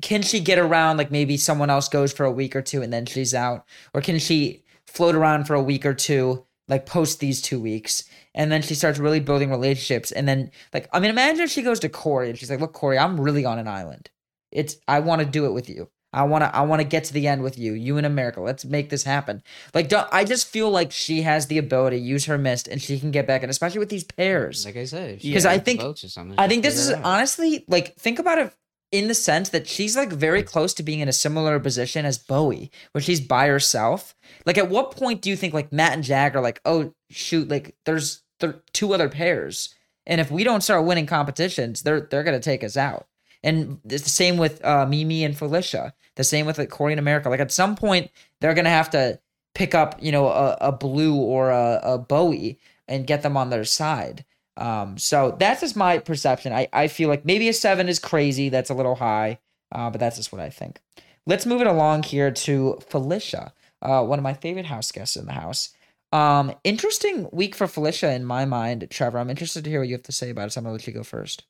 [0.01, 2.91] can she get around like maybe someone else goes for a week or two and
[2.91, 7.19] then she's out, or can she float around for a week or two, like post
[7.19, 8.03] these two weeks,
[8.33, 11.61] and then she starts really building relationships, and then like I mean, imagine if she
[11.63, 14.09] goes to Corey and she's like, look, Corey, I'm really on an island.
[14.51, 15.89] It's I want to do it with you.
[16.15, 17.73] I want to I want to get to the end with you.
[17.73, 18.39] You in America.
[18.41, 19.43] Let's make this happen.
[19.73, 22.81] Like don't, I just feel like she has the ability to use her mist and
[22.81, 24.65] she can get back and especially with these pairs.
[24.65, 26.91] Like I said, if she 'Cause gets I think- or something, I think this is
[26.91, 27.03] out.
[27.03, 28.53] honestly like think about it
[28.91, 32.17] in the sense that she's like very close to being in a similar position as
[32.17, 34.15] Bowie, where she's by herself.
[34.45, 37.49] Like at what point do you think like Matt and Jag are like, oh shoot,
[37.49, 39.73] like there's there two other pairs,
[40.05, 43.07] and if we don't start winning competitions, they're they're gonna take us out.
[43.45, 45.93] And it's the same with uh, Mimi and Felicia.
[46.15, 47.29] The same with like Corey and America.
[47.29, 48.09] Like at some point,
[48.41, 49.19] they're gonna have to
[49.53, 53.51] pick up, you know, a, a Blue or a, a Bowie and get them on
[53.51, 54.25] their side.
[54.57, 56.53] Um, so that's just my perception.
[56.53, 58.49] I, I feel like maybe a seven is crazy.
[58.49, 59.39] That's a little high,
[59.71, 60.81] uh, but that's just what I think.
[61.27, 65.25] Let's move it along here to Felicia, uh, one of my favorite house guests in
[65.25, 65.69] the house.
[66.11, 69.19] Um, interesting week for Felicia in my mind, Trevor.
[69.19, 70.53] I'm interested to hear what you have to say about it.
[70.53, 71.43] So I'm gonna let you go first.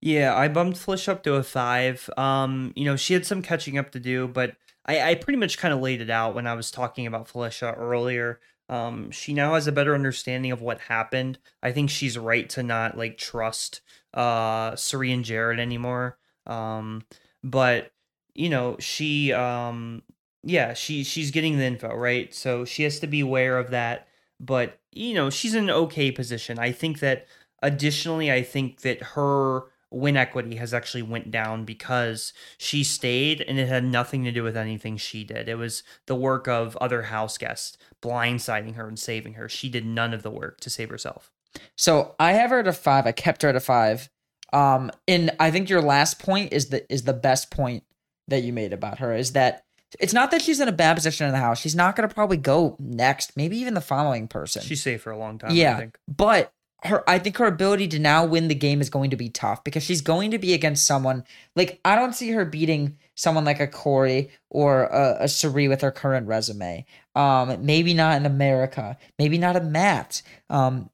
[0.00, 2.08] Yeah, I bumped Felicia up to a five.
[2.16, 5.58] Um, you know, she had some catching up to do, but I, I pretty much
[5.58, 8.40] kind of laid it out when I was talking about Felicia earlier.
[8.68, 11.38] Um, she now has a better understanding of what happened.
[11.62, 13.80] I think she's right to not like trust
[14.14, 16.18] uh Cirie and Jared anymore.
[16.46, 17.04] Um,
[17.44, 17.92] but
[18.34, 20.02] you know, she um
[20.42, 22.32] yeah, she she's getting the info, right?
[22.34, 24.08] So she has to be aware of that.
[24.38, 26.58] But you know, she's in an okay position.
[26.58, 27.26] I think that
[27.62, 33.58] additionally, I think that her win equity has actually went down because she stayed and
[33.58, 35.48] it had nothing to do with anything she did.
[35.48, 39.48] It was the work of other house guests blindsiding her and saving her.
[39.48, 41.30] She did none of the work to save herself.
[41.76, 43.06] So I have her at a five.
[43.06, 44.08] I kept her at a five.
[44.52, 47.84] Um, and I think your last point is the is the best point
[48.28, 49.64] that you made about her is that
[49.98, 51.58] it's not that she's in a bad position in the house.
[51.60, 54.62] She's not going to probably go next, maybe even the following person.
[54.62, 55.98] She's safe for a long time, I yeah, think.
[56.06, 56.52] but
[56.84, 59.62] her, I think her ability to now win the game is going to be tough
[59.64, 61.24] because she's going to be against someone
[61.54, 65.82] like I don't see her beating someone like a Corey or a, a Cirie with
[65.82, 66.86] her current resume.
[67.14, 70.22] Um, maybe not in America, maybe not a Matt.
[70.48, 70.90] Um,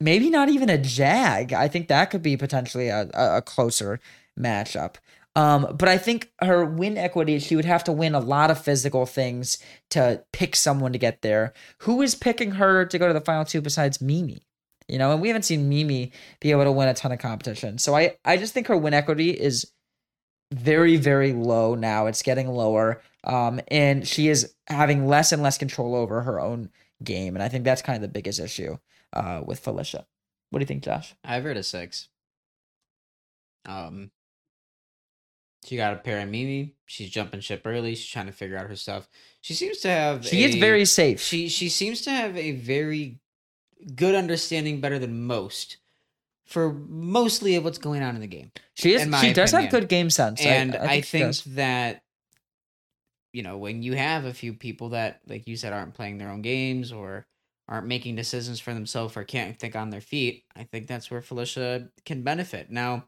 [0.00, 1.52] maybe not even a Jag.
[1.52, 4.00] I think that could be potentially a, a, closer
[4.38, 4.96] matchup.
[5.36, 8.60] Um, but I think her win equity, she would have to win a lot of
[8.60, 9.58] physical things
[9.90, 11.52] to pick someone to get there.
[11.78, 14.47] Who is picking her to go to the final two besides Mimi?
[14.88, 17.78] You know, and we haven't seen Mimi be able to win a ton of competition.
[17.78, 19.70] So I, I just think her win equity is
[20.52, 22.06] very, very low now.
[22.06, 23.02] It's getting lower.
[23.24, 26.70] Um, and she is having less and less control over her own
[27.04, 27.36] game.
[27.36, 28.78] And I think that's kind of the biggest issue
[29.12, 30.06] uh, with Felicia.
[30.50, 31.14] What do you think, Josh?
[31.22, 32.08] I have her at a six.
[33.66, 34.10] Um,
[35.64, 36.74] she got a pair of Mimi.
[36.86, 37.94] She's jumping ship early.
[37.94, 39.08] She's trying to figure out her stuff.
[39.42, 40.24] She seems to have.
[40.24, 41.20] She is very safe.
[41.20, 43.18] She she seems to have a very
[43.94, 45.78] good understanding, better than most,
[46.46, 48.50] for mostly of what's going on in the game.
[48.74, 49.02] She is.
[49.20, 50.40] She does have good game sense.
[50.44, 51.44] and I, she think does.
[51.44, 52.02] that
[53.32, 56.30] you know when you have a few people that, like you said, aren't playing their
[56.30, 57.26] own games or
[57.68, 61.20] aren't making decisions for themselves or can't think on their feet, I think that's where
[61.20, 62.70] Felicia can benefit.
[62.70, 63.04] Now,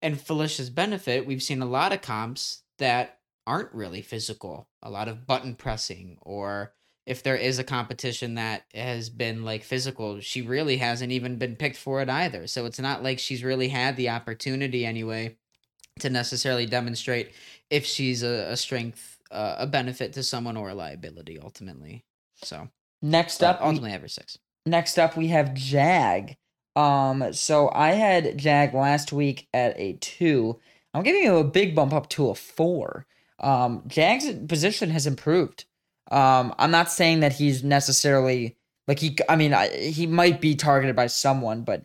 [0.00, 5.08] and Felicia's benefit, we've seen a lot of comps that aren't really physical, a lot
[5.08, 6.72] of button pressing, or
[7.10, 11.56] if there is a competition that has been like physical, she really hasn't even been
[11.56, 12.46] picked for it either.
[12.46, 15.36] So it's not like she's really had the opportunity anyway
[15.98, 17.32] to necessarily demonstrate
[17.68, 22.04] if she's a, a strength, uh, a benefit to someone or a liability ultimately.
[22.36, 22.68] So
[23.02, 24.38] next up, we- ultimately, ever six.
[24.64, 26.36] next up we have Jag.
[26.76, 30.60] Um, so I had Jag last week at a two.
[30.94, 33.06] I'm giving you a big bump up to a four.
[33.40, 35.64] Um, Jag's position has improved.
[36.10, 38.56] Um, I'm not saying that he's necessarily
[38.88, 39.16] like he.
[39.28, 41.84] I mean, I, he might be targeted by someone, but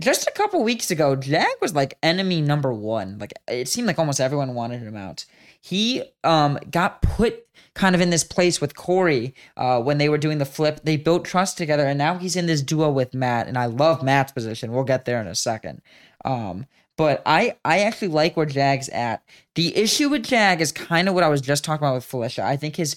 [0.00, 3.18] just a couple weeks ago, Jag was like enemy number one.
[3.18, 5.24] Like it seemed like almost everyone wanted him out.
[5.60, 10.18] he um got put kind of in this place with Corey uh, when they were
[10.18, 10.80] doing the flip.
[10.84, 13.48] They built trust together, and now he's in this duo with Matt.
[13.48, 14.72] And I love Matt's position.
[14.72, 15.82] We'll get there in a second.
[16.24, 16.66] Um,
[16.96, 19.22] but I I actually like where Jag's at.
[19.54, 22.44] The issue with Jag is kind of what I was just talking about with Felicia.
[22.44, 22.96] I think his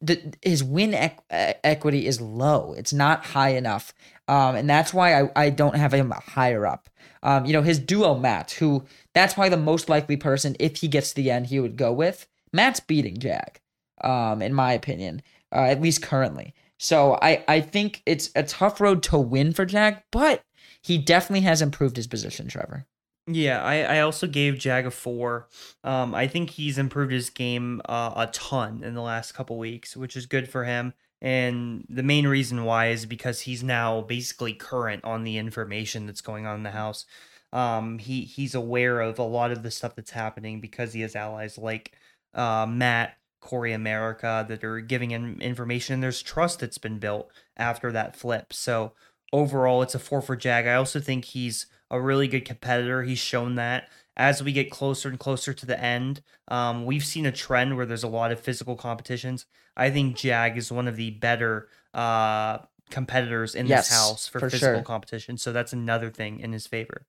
[0.00, 2.74] the, his win equ- equity is low.
[2.76, 3.92] It's not high enough,
[4.26, 6.88] um, and that's why I, I don't have him higher up.
[7.22, 8.84] Um, you know, his duo Matt, who
[9.14, 11.92] that's probably the most likely person if he gets to the end he would go
[11.92, 12.26] with.
[12.52, 13.60] Matt's beating Jag,
[14.02, 15.22] um, in my opinion,
[15.52, 16.54] uh, at least currently.
[16.78, 20.42] So I I think it's a tough road to win for Jag, but
[20.80, 22.86] he definitely has improved his position, Trevor.
[23.30, 25.48] Yeah, I, I also gave Jag a four.
[25.84, 29.96] Um, I think he's improved his game uh, a ton in the last couple weeks,
[29.96, 30.94] which is good for him.
[31.20, 36.20] And the main reason why is because he's now basically current on the information that's
[36.20, 37.04] going on in the house.
[37.52, 41.16] Um, he he's aware of a lot of the stuff that's happening because he has
[41.16, 41.92] allies like
[42.34, 45.94] uh, Matt, Corey America that are giving him information.
[45.94, 48.52] And there's trust that's been built after that flip.
[48.52, 48.92] So
[49.32, 50.66] overall, it's a four for Jag.
[50.66, 53.02] I also think he's a really good competitor.
[53.02, 56.22] He's shown that as we get closer and closer to the end.
[56.48, 59.46] Um, we've seen a trend where there's a lot of physical competitions.
[59.76, 62.58] I think Jag is one of the better uh,
[62.90, 64.82] competitors in Yes, this house for, for physical sure.
[64.82, 65.38] competition.
[65.38, 67.06] So that's another thing in his favor.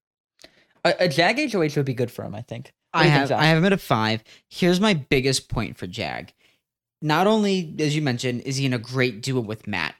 [0.86, 2.73] A, a Jag HOH would be good for him, I think.
[2.91, 4.23] What I do you think, have I have him at a five.
[4.47, 6.34] Here's my biggest point for Jag.
[7.01, 9.95] Not only, as you mentioned, is he in a great duo with Matt.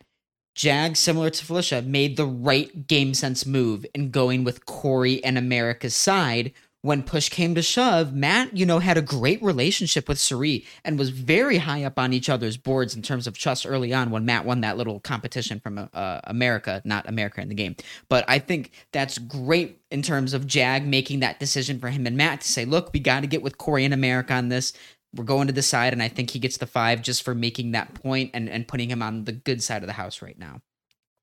[0.56, 5.38] Jag, similar to Felicia, made the right game sense move in going with Cory and
[5.38, 6.52] America's side.
[6.82, 10.98] When push came to shove, Matt, you know, had a great relationship with Cirie and
[10.98, 14.24] was very high up on each other's boards in terms of trust early on when
[14.24, 17.76] Matt won that little competition from uh, America, not America in the game.
[18.08, 22.16] But I think that's great in terms of Jag making that decision for him and
[22.16, 24.72] Matt to say, look, we got to get with Cory and America on this.
[25.16, 27.72] We're going to the side, and I think he gets the five just for making
[27.72, 30.62] that point and, and putting him on the good side of the house right now.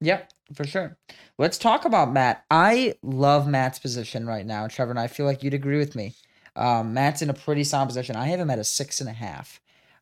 [0.01, 0.99] Yep, for sure.
[1.39, 2.45] Let's talk about Matt.
[2.51, 6.15] I love Matt's position right now, Trevor, and I feel like you'd agree with me.
[6.55, 8.17] Um, Matt's in a pretty solid position.
[8.17, 9.61] I have him at a six and a half.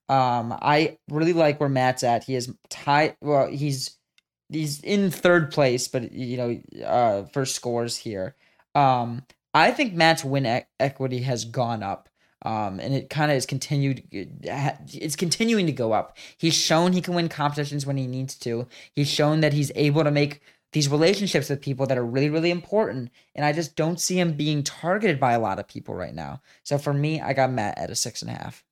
[0.09, 2.25] Um, I really like where Matt's at.
[2.25, 3.17] He is tied.
[3.21, 3.97] Well, he's
[4.51, 8.35] he's in third place, but you know, uh, for scores here.
[8.75, 9.23] Um,
[9.53, 12.09] I think Matt's win e- equity has gone up.
[12.45, 14.03] Um, and it kind of is continued.
[14.13, 16.19] It's continuing to go up.
[16.37, 18.67] He's shown he can win competitions when he needs to.
[18.93, 20.43] He's shown that he's able to make
[20.73, 23.11] these relationships with people that are really, really important.
[23.35, 26.43] And I just don't see him being targeted by a lot of people right now.
[26.65, 28.65] So for me, I got Matt at a six and a half.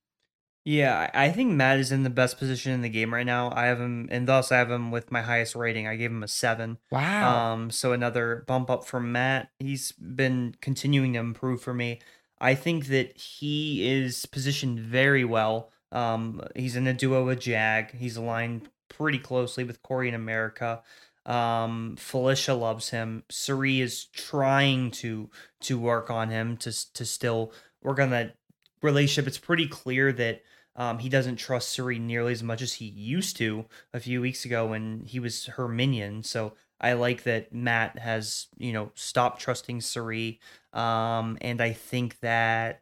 [0.65, 3.53] Yeah, I think Matt is in the best position in the game right now.
[3.53, 5.89] I have him, and thus I have him with my highest rating.
[5.89, 6.79] I gave him a seven.
[6.91, 7.53] Wow.
[7.53, 9.51] Um, so another bump up from Matt.
[9.59, 11.99] He's been continuing to improve for me.
[12.43, 15.71] I think that he is positioned very well.
[15.93, 17.93] Um, he's in a duo with Jag.
[17.93, 20.83] He's aligned pretty closely with Cory in America.
[21.25, 23.23] Um, Felicia loves him.
[23.31, 25.31] Cirie is trying to
[25.61, 28.35] to work on him to to still work on that
[28.83, 29.29] relationship.
[29.29, 30.43] It's pretty clear that
[30.75, 34.45] um, he doesn't trust Cirie nearly as much as he used to a few weeks
[34.45, 36.25] ago when he was her minion.
[36.25, 40.41] So I like that Matt has, you know, stopped trusting Cirie.
[40.73, 42.81] Um, and I think that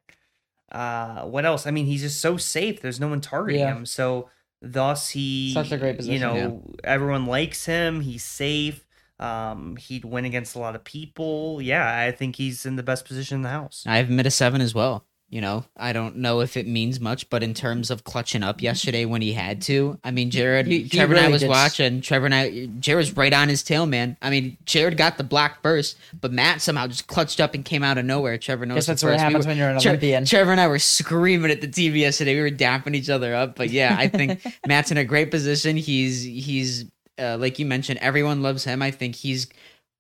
[0.72, 1.66] uh what else?
[1.66, 2.80] I mean, he's just so safe.
[2.80, 3.74] There's no one targeting Yeah.
[3.76, 3.86] him.
[3.86, 4.30] So
[4.62, 6.20] thus he Such a great position.
[6.20, 8.00] You position, know, everyone likes him.
[8.00, 8.86] He's safe.
[9.18, 11.60] Um, he'd win against a lot of people.
[11.60, 13.84] Yeah, I think he's in the best position in the house.
[13.86, 15.04] I have him at a seven as well.
[15.32, 18.60] You know, I don't know if it means much, but in terms of clutching up
[18.60, 21.48] yesterday when he had to, I mean, Jared, He- he Trevor and I was did
[21.48, 22.00] watching.
[22.00, 24.16] Trevor and I, Jared's right on his tail, man.
[24.20, 27.84] I mean, Jared got the block first, but Matt somehow just clutched up and came
[27.84, 28.38] out of nowhere.
[28.38, 29.18] Trevor knows Guess that's what first.
[29.20, 30.24] We happens were- when you're an Tre- Olympian.
[30.24, 32.34] Trevor and I were screaming at the TV yesterday.
[32.34, 35.76] We were dapping each other up, but yeah, I think Matt's in a great position.
[35.76, 36.86] He's he's
[37.20, 38.82] uh, like you mentioned, everyone loves him.
[38.82, 39.46] I think he's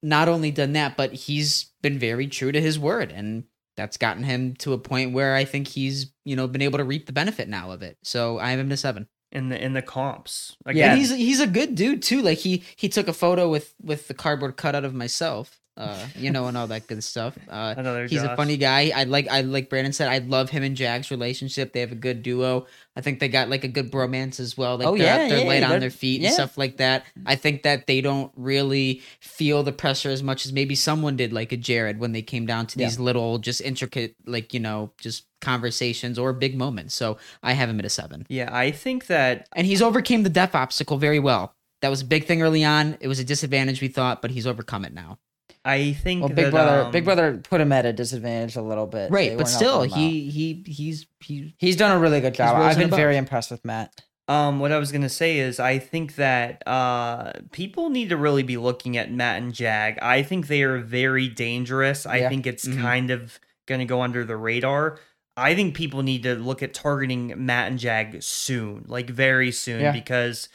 [0.02, 3.44] not only done that, but he's been very true to his word, and
[3.76, 6.84] that's gotten him to a point where I think he's you know been able to
[6.84, 7.98] reap the benefit now of it.
[8.02, 9.08] So I have him to seven.
[9.32, 10.56] In the in the comps.
[10.66, 10.70] Yeah.
[10.70, 12.20] Again, And he's he's a good dude too.
[12.20, 15.59] Like he he took a photo with with the cardboard cutout of myself.
[15.76, 17.38] Uh, you know, and all that good stuff.
[17.48, 18.92] Uh, another He's a funny guy.
[18.94, 20.08] I like I like Brandon said.
[20.08, 21.72] I love him and Jag's relationship.
[21.72, 22.66] They have a good duo.
[22.96, 24.76] I think they got like a good bromance as well.
[24.76, 26.26] Like Oh, they're, yeah, they're yeah, light on their feet yeah.
[26.28, 27.04] and stuff like that.
[27.24, 31.32] I think that they don't really feel the pressure as much as maybe someone did,
[31.32, 34.92] like a Jared, when they came down to these little, just intricate, like you know,
[34.98, 36.94] just conversations or big moments.
[36.94, 40.30] So I have him at a seven, Yeah, I think that and he's overcame the
[40.30, 41.54] death obstacle very well.
[41.80, 42.98] That was a big thing early on.
[43.00, 45.18] It was a disadvantage we thought, but he's overcome it now.
[45.64, 48.62] I think Well, Big that, Brother, um, Big Brother put him at a disadvantage a
[48.62, 49.10] little bit.
[49.10, 49.98] They Right, but still, helping him out.
[50.00, 52.56] he he he's he he's done a really good job.
[52.56, 52.98] I've been above.
[52.98, 54.00] very impressed with Matt.
[54.28, 58.42] Um, what I was gonna say is, I think that uh, people need to really
[58.44, 59.98] be looking at Matt and Jag.
[60.00, 62.06] I think they are very dangerous.
[62.06, 62.28] I Yeah.
[62.30, 62.80] think it's Mhm.
[62.80, 64.98] kind of gonna go under the radar.
[65.36, 69.80] I think people need to look at targeting Matt and Jag soon, like very soon,
[69.80, 69.92] Yeah.
[69.92, 70.48] because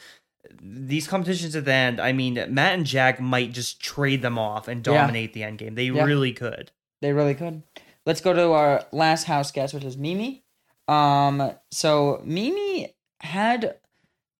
[0.60, 2.00] these competitions at the end.
[2.00, 5.74] I mean, Matt and Jag might just trade them off and dominate the end game.
[5.74, 6.04] They Yeah.
[6.04, 6.70] really could.
[7.00, 7.62] They really could.
[8.04, 10.44] Let's go to our last house guest, which is Mimi.
[10.88, 13.76] Um, so Mimi had,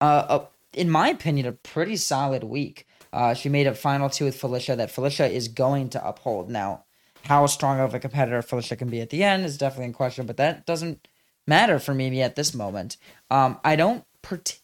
[0.00, 2.86] uh, a, in my opinion, a pretty solid week.
[3.12, 6.50] Uh, she made a final two with Felicia that Felicia is going to uphold.
[6.50, 6.84] Now,
[7.24, 10.26] how strong of a competitor Felicia can be at the end is definitely in question,
[10.26, 11.08] but that doesn't
[11.46, 12.96] matter for Mimi at this moment.
[13.30, 14.62] Um, I don't particularly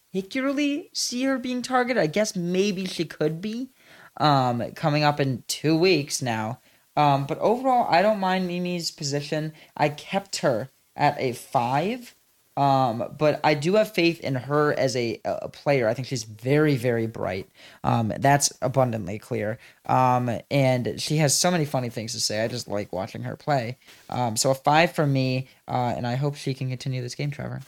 [0.92, 2.02] see her being targeted.
[2.02, 3.70] I guess maybe she could be,
[4.18, 6.60] um, coming up in two weeks now.
[6.96, 9.52] Um, but overall, I don't mind Mimi's position.
[9.76, 12.14] I kept her at a five.
[12.54, 15.88] Um, but I do have faith in her as a, a player.
[15.88, 17.48] I think she's very, very bright.
[17.82, 19.58] Um, that's abundantly clear.
[19.86, 22.44] Um, and she has so many funny things to say.
[22.44, 23.78] I just like watching her play.
[24.10, 27.30] Um, so a five for me, uh, and I hope she can continue this game,
[27.30, 27.62] Trevor.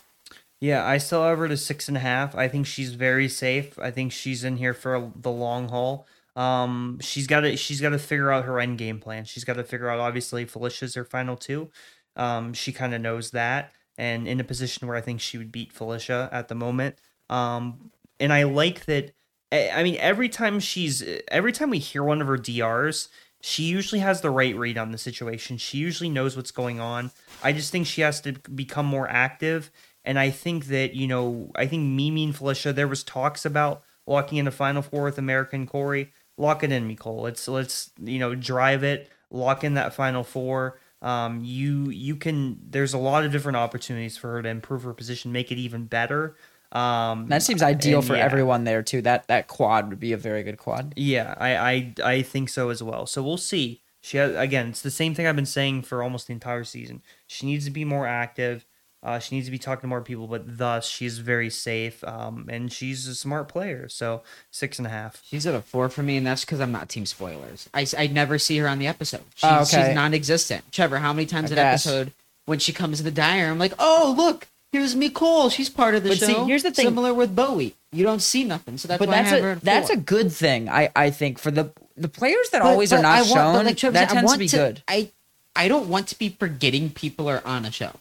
[0.61, 2.35] Yeah, I still have her to six and a half.
[2.35, 3.77] I think she's very safe.
[3.77, 6.07] I think she's in here for the long haul.
[6.35, 9.25] Um, she's got to she's got to figure out her end game plan.
[9.25, 11.69] She's got to figure out obviously Felicia's her final two.
[12.15, 15.51] Um, she kind of knows that, and in a position where I think she would
[15.51, 16.95] beat Felicia at the moment.
[17.29, 19.11] Um, and I like that.
[19.51, 23.09] I I mean, every time she's every time we hear one of her DRs,
[23.41, 25.57] she usually has the right read on the situation.
[25.57, 27.11] She usually knows what's going on.
[27.43, 29.71] I just think she has to become more active.
[30.05, 33.83] And I think that, you know, I think Mimi and Felicia, there was talks about
[34.05, 36.13] locking in a final four with American Cory.
[36.37, 37.21] Lock it in, Mecole.
[37.21, 40.79] Let's let's, you know, drive it, lock in that final four.
[41.01, 44.93] Um, you you can there's a lot of different opportunities for her to improve her
[44.93, 46.35] position, make it even better.
[46.71, 48.25] Um That seems ideal and for yeah.
[48.25, 49.01] everyone there too.
[49.01, 50.93] That that quad would be a very good quad.
[50.97, 53.05] Yeah, I, I I think so as well.
[53.05, 53.81] So we'll see.
[54.01, 54.69] She has again.
[54.69, 57.01] It's the same thing I've been saying for almost the entire season.
[57.27, 58.65] She needs to be more active.
[59.05, 62.03] Uh, she needs to be talking to more people, but thus she's very safe.
[62.03, 63.87] Um, and she's a smart player.
[63.87, 65.21] So six and a half.
[65.23, 67.69] She's at a four for me, and that's because I'm not team spoilers.
[67.73, 69.21] I, I never see her on the episode.
[69.35, 69.85] She's, Oh, okay.
[69.87, 70.71] she's non-existent.
[70.71, 71.85] Trevor, how many times I an guess.
[71.85, 72.13] episode
[72.45, 75.51] when she comes to the diner, I'm like, oh look, here's Mecole.
[75.51, 76.25] She's part of the But show.
[76.25, 79.15] see, here's the thing- Similar with Bowie, you don't see nothing, so that's but why
[79.21, 80.67] that's I have her a at that's a good thing.
[80.67, 83.65] I I think for the the players that But- always are not I want- shown.
[83.65, 84.83] like Trevor that said, I tends to want be good.
[84.87, 85.11] I
[85.55, 87.91] I don't want to be forgetting people are on a show.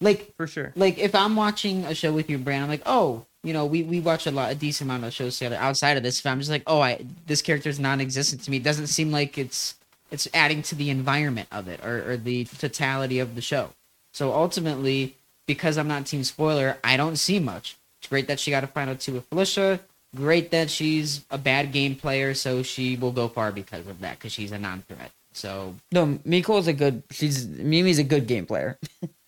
[0.00, 0.72] Like For sure.
[0.76, 3.82] like if I'm watching a show with you, Brand, I'm like, oh, you know, we,
[3.82, 5.56] we watch a lot, a decent amount of shows together.
[5.56, 8.58] Outside of this, if I'm just like, oh, I this character is non-existent to me,
[8.58, 9.74] it doesn't seem like it's
[10.10, 13.70] it's adding to the environment of it or, or the totality of the show.
[14.12, 15.14] So ultimately,
[15.46, 17.76] because I'm not team spoiler, I don't see much.
[18.00, 19.80] It's great that she got a final two with Felicia.
[20.16, 24.18] Great that she's a bad game player, so she will go far because of that,
[24.18, 25.12] because she's a non-threat.
[25.32, 27.04] So No, Miko's a good.
[27.10, 28.76] She's Mimi's a good game player.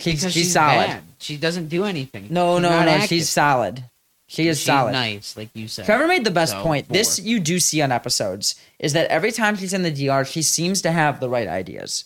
[0.00, 0.86] she's because she's, solid.
[0.86, 1.02] bad.
[1.18, 2.28] She doesn't do anything.
[2.30, 2.78] No, She's no, no.
[2.90, 3.08] active.
[3.08, 3.84] She's solid.
[4.30, 4.92] She is She's solid.
[4.92, 5.86] nice, like you said.
[5.86, 6.88] Trevor made the best So, point.
[6.90, 10.42] This you do see on episodes is that every time she's in the DR, she
[10.42, 12.04] seems to have the right ideas.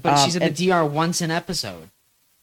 [0.00, 1.90] but um, she's in the DR once an episode.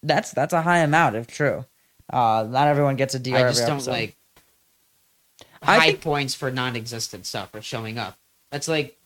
[0.04, 1.64] That's that's a high amount if true.
[2.12, 3.38] Uh, not everyone gets a DR.
[3.38, 3.92] I just don't episode.
[3.92, 4.16] like
[5.64, 8.18] high think- points for non-existent stuff or showing up.
[8.52, 8.98] That's like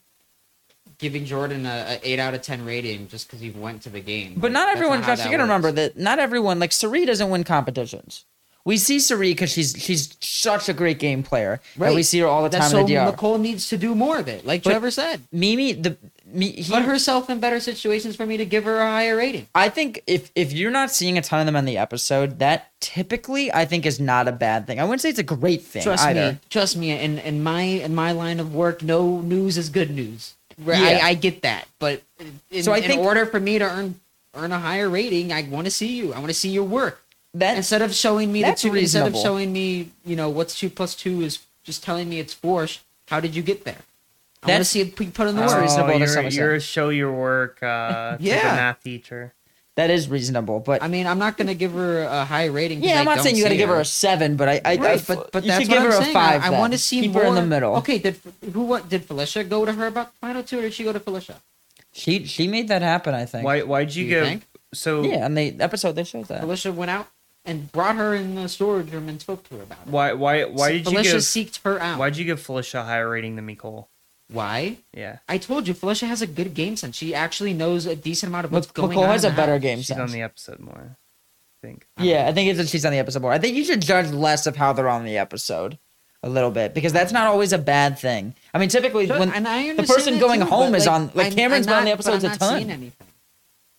[0.97, 3.99] giving Jordan a, a eight out of ten rating just because he went to the
[4.01, 4.33] game.
[4.35, 5.01] But Like, not everyone.
[5.01, 6.59] how Josh, you gotta remember that not everyone.
[6.59, 8.25] Like Cirie doesn't win competitions.
[8.63, 11.61] We see Cirie because she's she's such a great game player.
[11.77, 11.87] Right.
[11.89, 11.95] Right.
[11.95, 12.95] we see her all the That's time so the.
[12.95, 15.21] Mecole needs to do more of it, like But- Trevor said.
[15.31, 18.85] Mimi, the me, he, Put herself in better situations for me to give her a
[18.89, 19.47] higher rating.
[19.53, 22.71] I think if if you're not seeing a ton of them in the episode, that
[22.81, 24.79] typically I think is not a bad thing.
[24.79, 26.31] I wouldn't say it's a great thing Trust either.
[26.33, 26.89] me, trust me.
[26.91, 30.33] In in my in my line of work, no news is good news.
[30.63, 31.05] Where Yeah.
[31.05, 32.01] I, I get that, but
[32.51, 33.99] in, So I in order for me to earn
[34.33, 36.13] earn a higher rating, I want to see you.
[36.13, 37.01] I want to see your work
[37.33, 38.73] That instead of showing me the that's two.
[38.75, 42.33] Instead of showing me, you know, what's two plus two is just telling me it's
[42.33, 42.67] four.
[43.07, 43.75] How did you get there?
[44.43, 45.61] I want to That's- see it put put in the That's work.
[45.63, 48.43] reasonable you're, you're a show your work uh, type Yeah.
[48.55, 49.33] math teacher.
[49.75, 52.81] That is reasonable, but I mean, I'm not going to give her a high rating.
[52.81, 54.61] yeah, I I'm not don't saying you got to give her a seven, but I,
[54.63, 56.13] I, I but but you that's should what give I'm a saying.
[56.13, 56.41] five.
[56.43, 57.23] I, I want to see keep more.
[57.23, 57.75] her in the middle.
[57.77, 58.17] Okay, did
[58.53, 60.93] who what did Felicia go to her about the final two, or did she go
[60.93, 61.41] to Felicia?
[61.91, 63.13] She she made that happen.
[63.13, 63.43] I think.
[63.43, 64.47] Why why'd you you give think?
[64.73, 66.39] so Yeah, on the episode they showed that.
[66.39, 67.07] Felicia went out
[67.43, 69.87] and brought her in the storage room and spoke to her about it.
[69.91, 71.99] why why why did you Felicia give seeked her out.
[71.99, 73.87] why'd you give Felicia a higher rating than Mecole?
[74.31, 74.77] Why?
[74.93, 76.95] Yeah, I told you, Felicia has a good game sense.
[76.95, 79.09] She actually knows a decent amount of what's going Mecole on.
[79.09, 79.61] has a better house.
[79.61, 79.99] game she's sense.
[79.99, 80.97] on the episode more.
[80.97, 81.85] I think.
[81.99, 83.31] Yeah, I think it's that she's on the episode more.
[83.31, 85.77] I think you should judge less of how they're on the episode
[86.23, 88.33] a little bit because that's not always a bad thing.
[88.51, 91.67] I mean, typically Sure, when the person going too, home is on like I'm- Cameron's
[91.67, 92.91] been on the not- episodes a ton.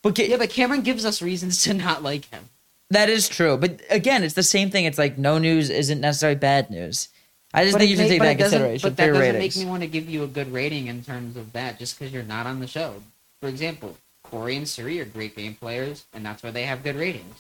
[0.03, 2.51] But ca- Yeah, but Cameron gives us reasons to not like him.
[2.91, 3.57] that is true.
[3.57, 4.85] But again, it's the same thing.
[4.85, 7.09] It's like no news isn't necessarily bad news.
[7.57, 9.35] I just But think you should make- take that it consideration But that your doesn't
[9.35, 9.57] ratings.
[9.57, 12.13] make me want to give you a good rating in terms of that, just because
[12.13, 13.03] you're not on the show.
[13.41, 16.97] For example, Cory and Cirie are great game players, and that's why they have good
[16.97, 17.35] ratings.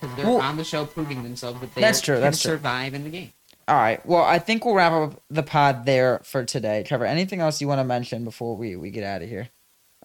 [0.00, 2.52] Because they're Well, on the show proving themselves that they that's true, can that's true.
[2.52, 3.32] survive in the game.
[3.66, 4.04] All right.
[4.06, 6.82] Well, I think we'll wrap up the pod there for today.
[6.86, 9.48] Trevor, anything else you want to mention before we, we get out of here?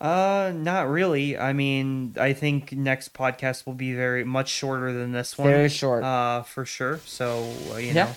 [0.01, 1.37] Uh, not really.
[1.37, 5.47] I mean, I think next podcast will be very much shorter than this one.
[5.47, 6.03] Very short.
[6.03, 6.99] Uh, for sure.
[7.05, 7.93] So uh, you Yeah.
[7.93, 8.09] know,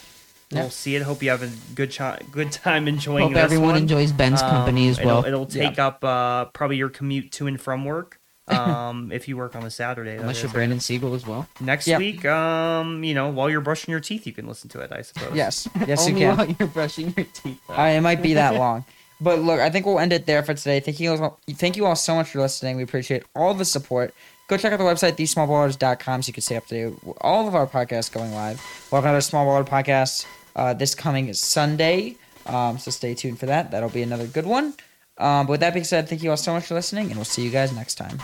[0.50, 0.60] Yeah.
[0.60, 1.02] we'll see it.
[1.02, 1.96] Hope you have a good
[2.30, 3.24] good time enjoying.
[3.24, 3.76] Hope this everyone one.
[3.78, 5.24] enjoys Ben's Um, company as well.
[5.24, 8.20] It'll, it'll take up uh probably your commute to and from work.
[8.48, 10.18] Um, if you work on a Saturday.
[10.18, 11.48] Unless you're Brandon Siegel as well.
[11.60, 11.98] Next Yeah.
[11.98, 14.92] week, um, you know, while you're brushing your teeth, you can listen to it.
[14.92, 15.34] I suppose.
[15.34, 15.66] yes.
[15.88, 16.36] Yes, you can.
[16.36, 17.58] while you're brushing your teeth.
[17.68, 18.84] It might be that long.
[19.20, 20.78] But look, I think we'll end it there for today.
[20.78, 22.76] Thank you all, thank you all so much for listening.
[22.76, 24.14] We appreciate all the support.
[24.48, 27.48] Go check out the website, thesmallballers.com, so you can stay up to date with all
[27.48, 28.62] of our podcasts going live.
[28.90, 30.24] We'll have another Small Baller podcast
[30.54, 32.16] uh, this coming Sunday,
[32.46, 33.72] um, so stay tuned for that.
[33.72, 34.74] That'll be another good one.
[35.18, 37.24] Um, but with that being said, thank you all so much for listening, and we'll
[37.24, 38.20] see you guys next time.